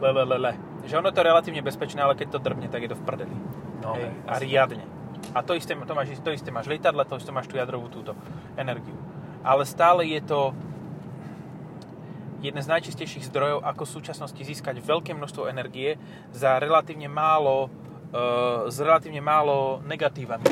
Le, 0.00 0.10
le, 0.16 0.24
le, 0.24 0.38
le. 0.40 0.52
Že 0.88 1.04
ono 1.04 1.12
to 1.12 1.20
je 1.20 1.28
relatívne 1.28 1.60
bezpečné, 1.60 2.00
ale 2.00 2.16
keď 2.16 2.32
to 2.32 2.38
drbne, 2.40 2.72
tak 2.72 2.80
je 2.80 2.90
to 2.94 2.96
v 2.96 3.04
prdeli. 3.04 3.36
No, 3.84 4.00
Hej, 4.00 4.08
a 4.24 4.34
riadne. 4.40 4.84
A 5.36 5.44
to 5.44 5.52
isté, 5.52 5.76
to 5.76 5.92
máš, 5.92 6.16
to 6.24 6.32
isté 6.32 6.48
máš 6.48 6.72
lietadla, 6.72 7.04
to 7.04 7.20
isté 7.20 7.28
máš 7.28 7.52
tú 7.52 7.60
jadrovú 7.60 7.92
túto 7.92 8.16
energiu. 8.56 8.96
Ale 9.44 9.68
stále 9.68 10.08
je 10.08 10.20
to 10.24 10.56
jeden 12.40 12.60
z 12.60 12.68
najčistejších 12.68 13.28
zdrojov, 13.28 13.64
ako 13.64 13.82
v 13.84 13.94
súčasnosti 14.00 14.40
získať 14.40 14.80
veľké 14.80 15.12
množstvo 15.12 15.48
energie 15.48 16.00
za 16.32 16.56
relatívne 16.56 17.06
málo, 17.06 17.68
uh, 17.68 18.66
s 18.68 18.76
relatívne 18.80 19.20
málo 19.20 19.84
negatívami. 19.84 20.48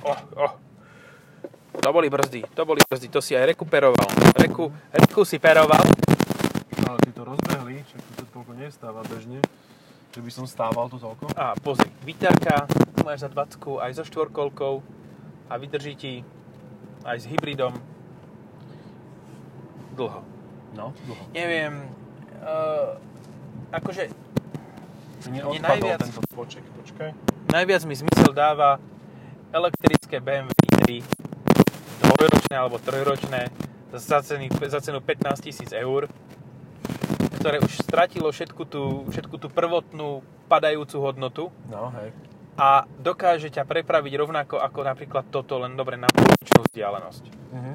Oh, 0.00 0.20
oh. 0.36 0.52
To 1.76 1.92
boli 1.92 2.08
brzdy, 2.08 2.42
to 2.56 2.62
boli 2.64 2.80
brzdy, 2.82 3.12
to 3.12 3.20
si 3.20 3.36
aj 3.36 3.52
rekuperoval. 3.52 4.08
Reku, 4.40 4.72
reku 4.90 5.22
si 5.28 5.36
peroval. 5.36 5.84
Ale 6.88 6.98
ty 7.04 7.10
to 7.12 7.22
rozbehli, 7.22 7.84
však 7.84 8.02
to 8.16 8.24
toľko 8.32 8.52
nestáva 8.56 9.04
bežne. 9.04 9.44
Že 10.16 10.20
by 10.24 10.30
som 10.32 10.46
stával 10.48 10.88
tu 10.88 10.96
toľko. 10.96 11.36
A 11.36 11.52
pozri, 11.60 11.92
tu 12.96 13.00
máš 13.04 13.22
za 13.22 13.28
20 13.28 13.84
aj 13.84 13.90
so 13.92 14.04
štvorkolkou 14.08 14.80
a 15.46 15.54
vydrží 15.60 15.94
ti 15.94 16.14
aj 17.04 17.22
s 17.22 17.24
hybridom 17.28 17.76
dlho. 19.94 20.35
No, 20.72 20.90
dlho. 21.02 21.22
Neviem, 21.30 21.86
uh, 22.38 22.98
akože 23.70 24.10
Mne 25.26 25.40
odpadol 25.44 25.62
najviac- 25.62 26.02
tento 26.02 26.20
poček, 26.30 26.64
počkaj. 26.74 27.10
najviac 27.48 27.82
mi 27.84 27.94
zmysel 27.94 28.30
dáva 28.30 28.78
elektrické 29.48 30.18
BMW 30.18 30.50
i3, 30.50 31.00
dvojročné 32.02 32.54
alebo 32.54 32.76
trojročné, 32.76 33.48
za, 33.90 34.20
ceny, 34.20 34.50
za 34.62 34.80
cenu 34.80 35.00
15 35.00 35.40
tisíc 35.40 35.70
eur, 35.70 36.10
ktoré 37.36 37.58
už 37.58 37.72
stratilo 37.78 38.28
všetku 38.28 38.62
tú, 38.64 38.82
všetku 39.06 39.36
tú 39.36 39.48
prvotnú 39.48 40.20
padajúcu 40.46 40.96
hodnotu 41.00 41.44
No, 41.66 41.90
hej. 41.92 42.10
a 42.54 42.68
dokáže 42.96 43.48
ťa 43.48 43.64
prepraviť 43.64 44.12
rovnako 44.16 44.58
ako 44.58 44.80
napríklad 44.82 45.24
toto, 45.26 45.58
len 45.58 45.72
dobre 45.72 45.96
na 45.96 46.06
polovičnú 46.06 46.62
vzdialenosť. 46.62 47.24
Mhm. 47.50 47.72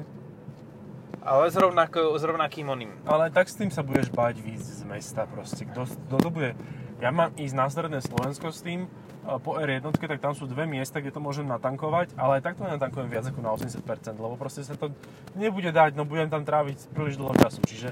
Ale 1.22 1.50
s, 1.50 1.56
rovnako, 1.56 2.18
s 2.18 2.22
rovnakým 2.26 2.66
oným. 2.66 2.90
Ale 3.06 3.30
tak 3.30 3.46
s 3.46 3.54
tým 3.54 3.70
sa 3.70 3.86
budeš 3.86 4.10
bať 4.10 4.42
výjsť 4.42 4.68
z 4.78 4.82
mesta 4.82 5.22
proste. 5.30 5.62
Kto, 5.64 5.86
kto 5.86 6.16
to 6.18 6.30
bude... 6.34 6.58
Ja 6.98 7.14
mám 7.14 7.34
ísť 7.34 7.54
na 7.54 7.66
stredné 7.66 7.98
Slovensko 8.02 8.50
s 8.50 8.62
tým, 8.62 8.90
po 9.22 9.54
R1, 9.54 9.86
tak 9.94 10.18
tam 10.18 10.34
sú 10.34 10.50
dve 10.50 10.66
miesta, 10.66 10.98
kde 10.98 11.14
to 11.14 11.22
môžem 11.22 11.46
natankovať, 11.46 12.10
ale 12.18 12.38
aj 12.38 12.42
takto 12.42 12.66
nenatankujem 12.66 13.06
viac 13.06 13.22
ako 13.30 13.38
na 13.38 13.54
80%, 13.54 14.18
lebo 14.18 14.34
proste 14.34 14.66
sa 14.66 14.74
to 14.74 14.90
nebude 15.38 15.70
dať, 15.70 15.94
no 15.94 16.02
budem 16.02 16.26
tam 16.26 16.42
tráviť 16.42 16.90
príliš 16.90 17.22
dlho 17.22 17.34
času, 17.38 17.62
čiže, 17.62 17.90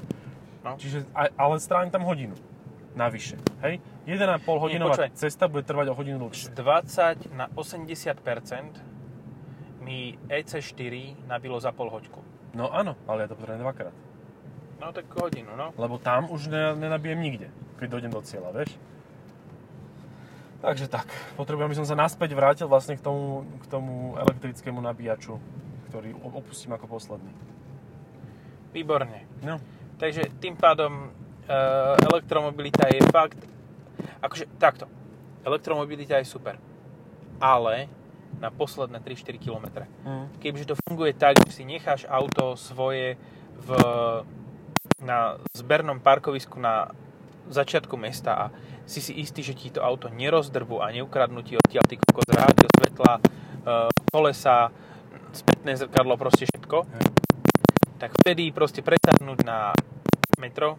No. 0.60 0.76
čiže 0.76 1.08
ale 1.14 1.56
stránim 1.56 1.88
tam 1.88 2.04
hodinu 2.04 2.36
navyše, 2.92 3.40
hej? 3.64 3.80
1,5 4.04 4.44
hodinová 4.44 4.92
počkaj. 4.98 5.16
cesta 5.16 5.48
bude 5.48 5.64
trvať 5.64 5.88
o 5.88 5.94
hodinu 5.94 6.20
Z 6.34 6.52
dlhšie. 6.52 7.32
20 7.32 7.32
na 7.32 7.48
80% 7.54 9.80
mi 9.80 10.18
EC4 10.28 10.84
nabilo 11.24 11.56
za 11.62 11.72
pol 11.72 11.88
hoďku. 11.88 12.20
No 12.56 12.70
áno, 12.70 12.98
ale 13.06 13.24
ja 13.24 13.28
to 13.30 13.38
potrebujem 13.38 13.62
dvakrát, 13.62 13.94
No 14.80 14.96
tak 14.96 15.12
hodinu, 15.12 15.52
no. 15.60 15.76
lebo 15.76 16.00
tam 16.00 16.32
už 16.32 16.48
ne, 16.48 16.72
nenabijem 16.72 17.20
nikde, 17.20 17.48
keď 17.76 17.86
dojdem 17.92 18.12
do 18.16 18.24
cieľa, 18.24 18.50
vieš? 18.56 18.72
Takže 20.60 20.88
tak, 20.88 21.08
potrebujem, 21.36 21.72
aby 21.72 21.78
som 21.80 21.88
sa 21.88 21.96
naspäť 21.96 22.32
vrátil 22.36 22.68
vlastne 22.68 22.96
k 22.96 23.04
tomu, 23.04 23.44
k 23.60 23.66
tomu 23.68 24.16
elektrickému 24.16 24.80
nabíjaču, 24.80 25.36
ktorý 25.88 26.16
opustím 26.32 26.76
ako 26.76 26.96
posledný. 26.96 27.32
Výborne. 28.72 29.24
No, 29.40 29.60
Takže 30.00 30.32
tým 30.40 30.56
pádom 30.56 31.12
e, 31.44 31.56
elektromobilita 32.08 32.88
je 32.88 33.04
fakt, 33.12 33.36
akože 34.24 34.48
takto, 34.56 34.88
elektromobilita 35.44 36.16
je 36.16 36.24
super, 36.24 36.56
ale 37.36 37.84
na 38.38 38.54
posledné 38.54 39.02
3-4 39.02 39.42
km. 39.42 39.66
mm. 40.06 40.38
Kebyže 40.38 40.70
to 40.70 40.76
funguje 40.86 41.12
tak, 41.16 41.40
že 41.42 41.50
si 41.50 41.64
necháš 41.66 42.06
auto 42.06 42.54
svoje 42.54 43.18
v, 43.60 43.68
na 45.02 45.36
zbernom 45.56 45.98
parkovisku 46.00 46.56
na 46.56 46.94
začiatku 47.50 47.98
mesta 47.98 48.32
a 48.36 48.44
si 48.86 49.02
si 49.02 49.18
istý, 49.18 49.42
že 49.42 49.58
ti 49.58 49.74
to 49.74 49.82
auto 49.82 50.06
nerozdrbu 50.06 50.78
a 50.80 50.94
neukradnú 50.94 51.42
ti 51.42 51.58
odtiaľ 51.58 51.84
ty 51.90 51.98
kokos 51.98 52.30
rádio, 52.30 52.66
svetla, 52.78 53.12
e, 53.18 53.20
kolesa, 54.10 54.70
spätné 55.34 55.74
zrkadlo, 55.78 56.14
proste 56.14 56.46
všetko, 56.46 56.86
tak 57.98 58.10
vtedy 58.22 58.50
proste 58.54 58.82
pretáhnuť 58.82 59.38
na 59.46 59.74
metro, 60.38 60.78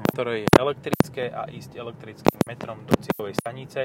Hm. 0.00 0.06
ktoré 0.14 0.32
je 0.46 0.48
elektrické 0.56 1.24
a 1.28 1.50
ísť 1.50 1.76
elektrickým 1.76 2.40
metrom 2.48 2.78
do 2.86 2.94
cieľovej 2.96 3.34
stanice. 3.36 3.80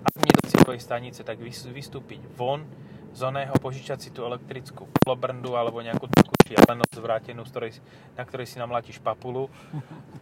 Ak 0.00 0.14
nie 0.16 0.32
do 0.32 0.44
cieľovej 0.48 0.80
stanice, 0.80 1.20
tak 1.22 1.38
vys- 1.38 1.68
vystúpiť 1.68 2.24
von 2.34 2.64
z 3.10 3.26
oného, 3.26 3.50
požičať 3.58 3.98
si 3.98 4.10
tú 4.14 4.22
elektrickú 4.22 4.86
polobrndu 5.02 5.58
alebo 5.58 5.82
nejakú 5.82 6.06
takú 6.06 6.30
šialenosť 6.46 6.94
zvrátenú, 6.94 7.42
z 7.42 7.50
ktorej, 7.50 7.72
na 8.14 8.22
ktorej 8.22 8.46
si 8.46 8.56
namlatíš 8.62 9.02
papulu 9.02 9.50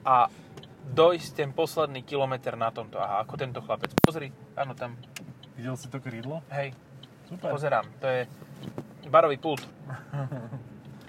a 0.04 0.32
dojsť 0.88 1.30
ten 1.36 1.50
posledný 1.52 2.00
kilometr 2.00 2.56
na 2.56 2.72
tomto. 2.72 2.96
Aha, 2.96 3.20
ako 3.20 3.36
tento 3.36 3.60
chlapec. 3.60 3.92
Pozri, 4.00 4.32
áno, 4.56 4.72
tam, 4.72 4.96
Videl 5.52 5.76
si 5.76 5.92
to 5.92 6.00
krídlo? 6.00 6.40
hej, 6.48 6.72
Super. 7.28 7.52
pozerám, 7.52 7.84
to 8.00 8.06
je 8.08 8.20
barový 9.12 9.36
pult. 9.36 9.60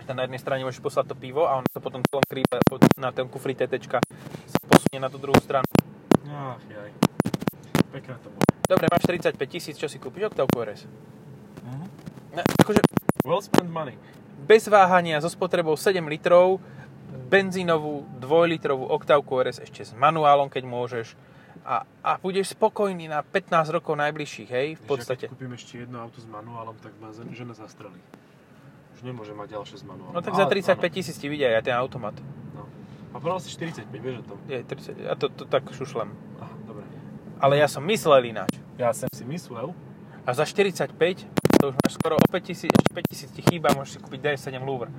Tam 0.10 0.18
na 0.18 0.26
jednej 0.26 0.42
strane 0.42 0.66
môžeš 0.66 0.82
poslať 0.82 1.14
to 1.14 1.16
pivo 1.16 1.46
a 1.46 1.54
on 1.54 1.66
to 1.70 1.78
potom 1.78 2.02
celom 2.10 2.26
krípe 2.26 2.58
na 2.98 3.14
ten 3.14 3.30
kufri 3.30 3.54
TTčka 3.54 4.02
sa 4.50 4.60
posunie 4.66 4.98
na 4.98 5.06
tú 5.06 5.22
druhú 5.22 5.38
stranu. 5.38 5.70
Ach, 6.34 6.58
jaj. 6.66 6.90
Pekné 7.94 8.18
to 8.18 8.34
bolo. 8.34 8.49
Dobre, 8.70 8.86
máš 8.86 9.02
45 9.04 9.34
tisíc, 9.50 9.76
čo 9.76 9.90
si 9.90 9.98
kúpiš? 9.98 10.30
Octavku 10.30 10.62
RS. 10.62 10.86
Mhm. 11.66 11.86
Ne, 12.32 12.42
akože 12.46 12.80
Well 13.26 13.42
spent 13.42 13.68
money. 13.68 13.98
bez 14.40 14.64
váhania 14.68 15.18
so 15.18 15.28
spotrebou 15.28 15.74
7 15.74 16.06
litrov, 16.06 16.62
benzínovú 17.28 18.06
2-litrovú 18.20 18.86
Octavku 18.88 19.38
RS 19.38 19.60
ešte 19.60 19.82
s 19.84 19.92
manuálom, 19.92 20.48
keď 20.48 20.64
môžeš 20.64 21.18
a, 21.62 21.82
a 22.00 22.12
budeš 22.18 22.54
spokojný 22.54 23.06
na 23.06 23.20
15 23.20 23.52
rokov 23.72 23.94
najbližších, 23.96 24.50
hej, 24.50 24.68
v 24.76 24.84
podstate. 24.86 25.26
Keď 25.26 25.34
kúpim 25.34 25.52
ešte 25.52 25.84
jedno 25.84 26.00
auto 26.00 26.18
s 26.18 26.26
manuálom, 26.26 26.78
tak 26.78 26.94
ma 26.98 27.10
žena 27.12 27.52
zastrelí. 27.52 28.00
Už 28.94 29.02
nemôžem 29.02 29.34
mať 29.34 29.58
ďalšie 29.58 29.78
s 29.78 29.84
manuálom. 29.84 30.14
No 30.14 30.22
tak 30.22 30.34
za 30.34 30.46
Ale- 30.46 30.54
35 30.56 30.78
áno. 30.80 30.94
tisíc 30.94 31.16
ti 31.18 31.28
vidia 31.28 31.52
aj 31.52 31.66
ten 31.66 31.76
automat. 31.76 32.16
No. 32.54 32.64
A 33.12 33.18
povedal 33.18 33.42
si 33.42 33.50
45, 33.52 33.90
vieš 33.98 34.16
o 34.22 34.34
tom? 34.34 34.38
Je 34.46 34.62
30, 34.62 35.04
ja 35.04 35.14
to, 35.14 35.28
to 35.28 35.44
tak 35.46 35.68
šušlem. 35.70 36.10
Aha. 36.40 36.54
Ale 37.40 37.58
ja 37.58 37.68
som 37.72 37.84
myslel 37.88 38.36
ináč. 38.36 38.60
Ja 38.76 38.92
som 38.92 39.08
si 39.16 39.24
myslel, 39.24 39.72
A 40.28 40.36
za 40.36 40.46
45, 40.46 40.94
to 41.58 41.74
už 41.74 41.76
máš 41.82 41.98
skoro 41.98 42.14
o 42.20 42.26
5 42.30 42.38
tisíc, 42.44 42.70
ešte 42.70 42.94
5 42.94 43.10
tisíc 43.10 43.30
ti 43.34 43.42
chýba, 43.42 43.74
môžeš 43.74 43.98
si 43.98 44.00
kúpiť 44.04 44.20
DS7 44.22 44.62
Louvre. 44.62 44.92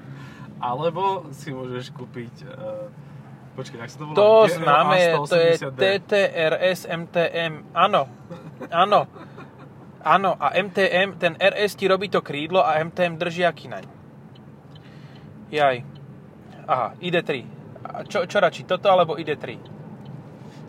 alebo 0.59 1.31
si 1.31 1.55
môžeš 1.55 1.95
kúpiť... 1.95 2.35
Uh, 2.51 2.91
počkaj, 3.55 3.79
jak 3.87 3.91
sa 3.95 3.97
to 4.01 4.05
volá? 4.11 4.17
To 4.19 4.29
známe, 4.51 4.99
to 5.29 5.37
je 5.37 5.53
180D. 5.57 5.79
TTRS 5.79 6.81
MTM. 6.91 7.53
Áno, 7.77 8.11
áno. 8.69 9.01
Áno, 10.01 10.33
a 10.41 10.57
MTM, 10.57 11.21
ten 11.21 11.37
RS 11.37 11.77
ti 11.77 11.85
robí 11.85 12.09
to 12.09 12.25
krídlo 12.25 12.65
a 12.65 12.81
MTM 12.81 13.21
drží 13.21 13.45
aký 13.45 13.69
naň. 13.69 13.85
Jaj. 15.53 15.77
Aha, 16.65 16.97
ID3. 17.05 17.31
A 17.85 18.05
čo, 18.09 18.25
čo 18.25 18.37
radši, 18.41 18.65
toto 18.65 18.89
alebo 18.89 19.21
ID3? 19.21 19.61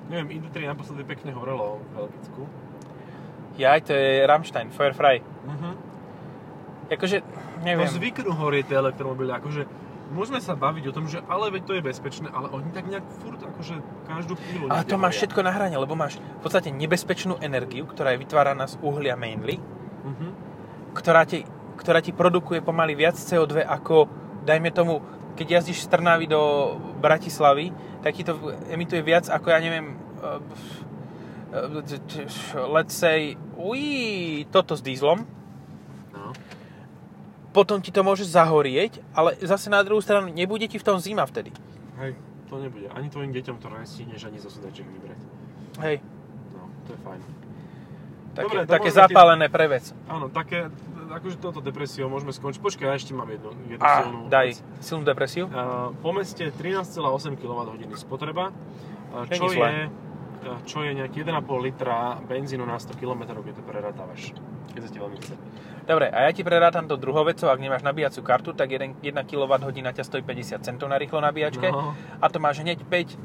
Neviem, 0.07 0.41
ID3 0.41 0.67
naposledy 0.67 1.03
pekne 1.03 1.31
horelo 1.31 1.77
v 1.77 1.87
Belgicku. 1.93 2.41
Jaj, 3.53 3.79
to 3.83 3.91
je 3.91 4.23
Rammstein, 4.23 4.69
Firefly. 4.69 5.21
Mhm. 5.45 5.69
Akože, 6.89 7.23
neviem. 7.61 7.87
zvyknú 7.87 8.31
horieť 8.33 8.67
tie 8.67 8.75
elektromobily, 8.75 9.31
akože 9.31 9.63
môžeme 10.11 10.43
sa 10.43 10.53
baviť 10.53 10.83
o 10.87 10.93
tom, 10.93 11.07
že 11.07 11.23
ale 11.23 11.47
veď 11.49 11.63
to 11.63 11.73
je 11.73 11.81
bezpečné, 11.81 12.27
ale 12.27 12.51
oni 12.51 12.67
tak 12.69 12.83
nejak 12.83 13.07
furt 13.17 13.39
akože 13.39 13.79
každú 14.03 14.35
chvíľu 14.35 14.67
Ale 14.67 14.83
to 14.83 14.99
máš 14.99 15.15
horia. 15.15 15.19
všetko 15.23 15.39
na 15.39 15.51
hrane, 15.51 15.75
lebo 15.77 15.95
máš 15.95 16.19
v 16.19 16.41
podstate 16.41 16.67
nebezpečnú 16.67 17.39
energiu, 17.39 17.87
ktorá 17.87 18.11
je 18.11 18.19
vytváraná 18.19 18.67
z 18.67 18.75
uhlia 18.81 19.15
mainly, 19.15 19.55
Mhm. 20.03 20.27
ktorá 20.91 21.23
ti, 21.23 21.47
ktorá 21.79 22.03
ti 22.03 22.11
produkuje 22.11 22.59
pomaly 22.59 22.91
viac 22.93 23.15
CO2 23.15 23.63
ako, 23.63 24.11
dajme 24.43 24.67
tomu, 24.71 24.99
keď 25.41 25.57
jazdíš 25.57 25.81
z 25.81 25.89
Trnavy 25.89 26.29
do 26.29 26.41
Bratislavy, 27.01 27.73
tak 28.05 28.13
ti 28.13 28.21
to 28.21 28.37
emituje 28.69 29.01
viac 29.01 29.25
ako, 29.25 29.49
ja 29.49 29.57
neviem, 29.57 29.97
uh, 30.21 30.37
uh, 31.49 32.69
let's 32.69 32.93
say, 32.93 33.33
uí, 33.57 34.45
toto 34.53 34.77
s 34.77 34.85
dízlom, 34.85 35.25
No. 36.13 36.29
potom 37.49 37.81
ti 37.81 37.89
to 37.89 38.05
môže 38.05 38.21
zahorieť, 38.23 39.01
ale 39.11 39.33
zase 39.41 39.67
na 39.67 39.81
druhú 39.81 39.97
stranu 39.97 40.29
nebude 40.29 40.69
ti 40.69 40.77
v 40.77 40.85
tom 40.85 41.01
zima 41.01 41.25
vtedy. 41.25 41.49
Hej, 41.97 42.13
to 42.45 42.61
nebude. 42.61 42.85
Ani 42.93 43.09
tvojim 43.09 43.33
deťom 43.33 43.57
to 43.57 43.67
nestihneš 43.67 44.29
ani 44.29 44.37
zo 44.37 44.53
sedačiek 44.53 44.85
vybrať. 44.85 45.19
Hej, 45.81 45.97
No, 46.51 46.69
to 46.85 46.93
je 46.93 46.99
fajn. 47.01 47.21
také, 48.31 48.45
Dobre, 48.45 48.59
také 48.69 48.89
zapálené 48.93 49.49
pre 49.49 49.65
vec. 49.65 49.89
Áno, 50.05 50.29
také, 50.29 50.69
akože 51.11 51.37
toto 51.37 51.59
depresiou 51.59 52.07
môžeme 52.07 52.31
skončiť. 52.31 52.59
Počkaj, 52.59 52.85
ja 52.85 52.95
ešte 52.95 53.11
mám 53.11 53.27
jednu, 53.27 53.51
jednu 53.67 53.83
A 53.83 53.91
silnú 54.01 54.19
daj 54.27 54.47
vec. 54.47 54.57
silnú 54.79 55.03
depresiu. 55.03 55.45
Uh, 55.45 55.91
po 55.99 56.11
meste 56.11 56.47
13,8 56.47 56.95
kWh 57.35 57.83
spotreba, 57.93 58.49
uh, 58.49 59.27
čo 59.27 59.47
zlé. 59.47 59.67
je, 59.67 59.81
uh, 60.47 60.59
čo 60.63 60.81
je 60.81 60.91
nejaký 60.93 61.21
1,5 61.21 61.37
litra 61.61 61.97
benzínu 62.21 62.63
na 62.63 62.79
100 62.79 62.95
km, 62.95 63.21
keď 63.35 63.53
to 63.53 63.63
prerátávaš, 63.63 64.21
keď 64.71 64.81
sa 64.81 64.89
ti 64.89 64.97
veľmi 64.97 65.17
chce. 65.19 65.35
Dobre, 65.81 66.07
a 66.07 66.25
ja 66.25 66.31
ti 66.31 66.45
prerátam 66.45 66.85
to 66.85 66.95
druhou 66.95 67.25
vecou, 67.25 67.49
ak 67.49 67.57
nemáš 67.57 67.81
nabíjaciu 67.81 68.21
kartu, 68.21 68.53
tak 68.53 68.69
1 68.69 69.01
kWh 69.01 69.65
ťa 69.91 70.03
stojí 70.05 70.21
50 70.21 70.61
centov 70.61 70.87
na 70.87 70.95
rýchlo 70.95 71.19
nabíjačke 71.19 71.73
No. 71.73 71.97
a 72.21 72.25
to 72.29 72.37
máš 72.37 72.61
hneď 72.61 72.85
5, 72.85 73.17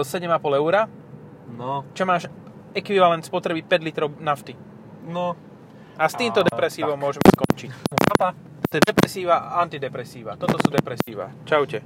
uh, 0.00 0.06
7,5 0.06 0.30
eur, 0.56 0.74
No, 1.52 1.84
čo 1.92 2.06
máš 2.06 2.30
ekvivalent 2.72 3.20
spotreby 3.20 3.60
5 3.60 3.82
litrov 3.84 4.08
nafty. 4.16 4.56
no, 5.04 5.36
A 5.98 6.08
s 6.08 6.14
týmto 6.16 6.40
depresívom 6.44 6.96
tak. 6.96 7.04
môžeme 7.04 7.28
skončiť. 7.28 7.70
papa. 8.16 8.28
To 8.72 8.74
je 8.80 8.82
depresíva 8.88 9.60
antidepresíva. 9.60 10.40
Toto 10.40 10.56
sú 10.56 10.72
depresíva. 10.72 11.28
Čaute. 11.44 11.84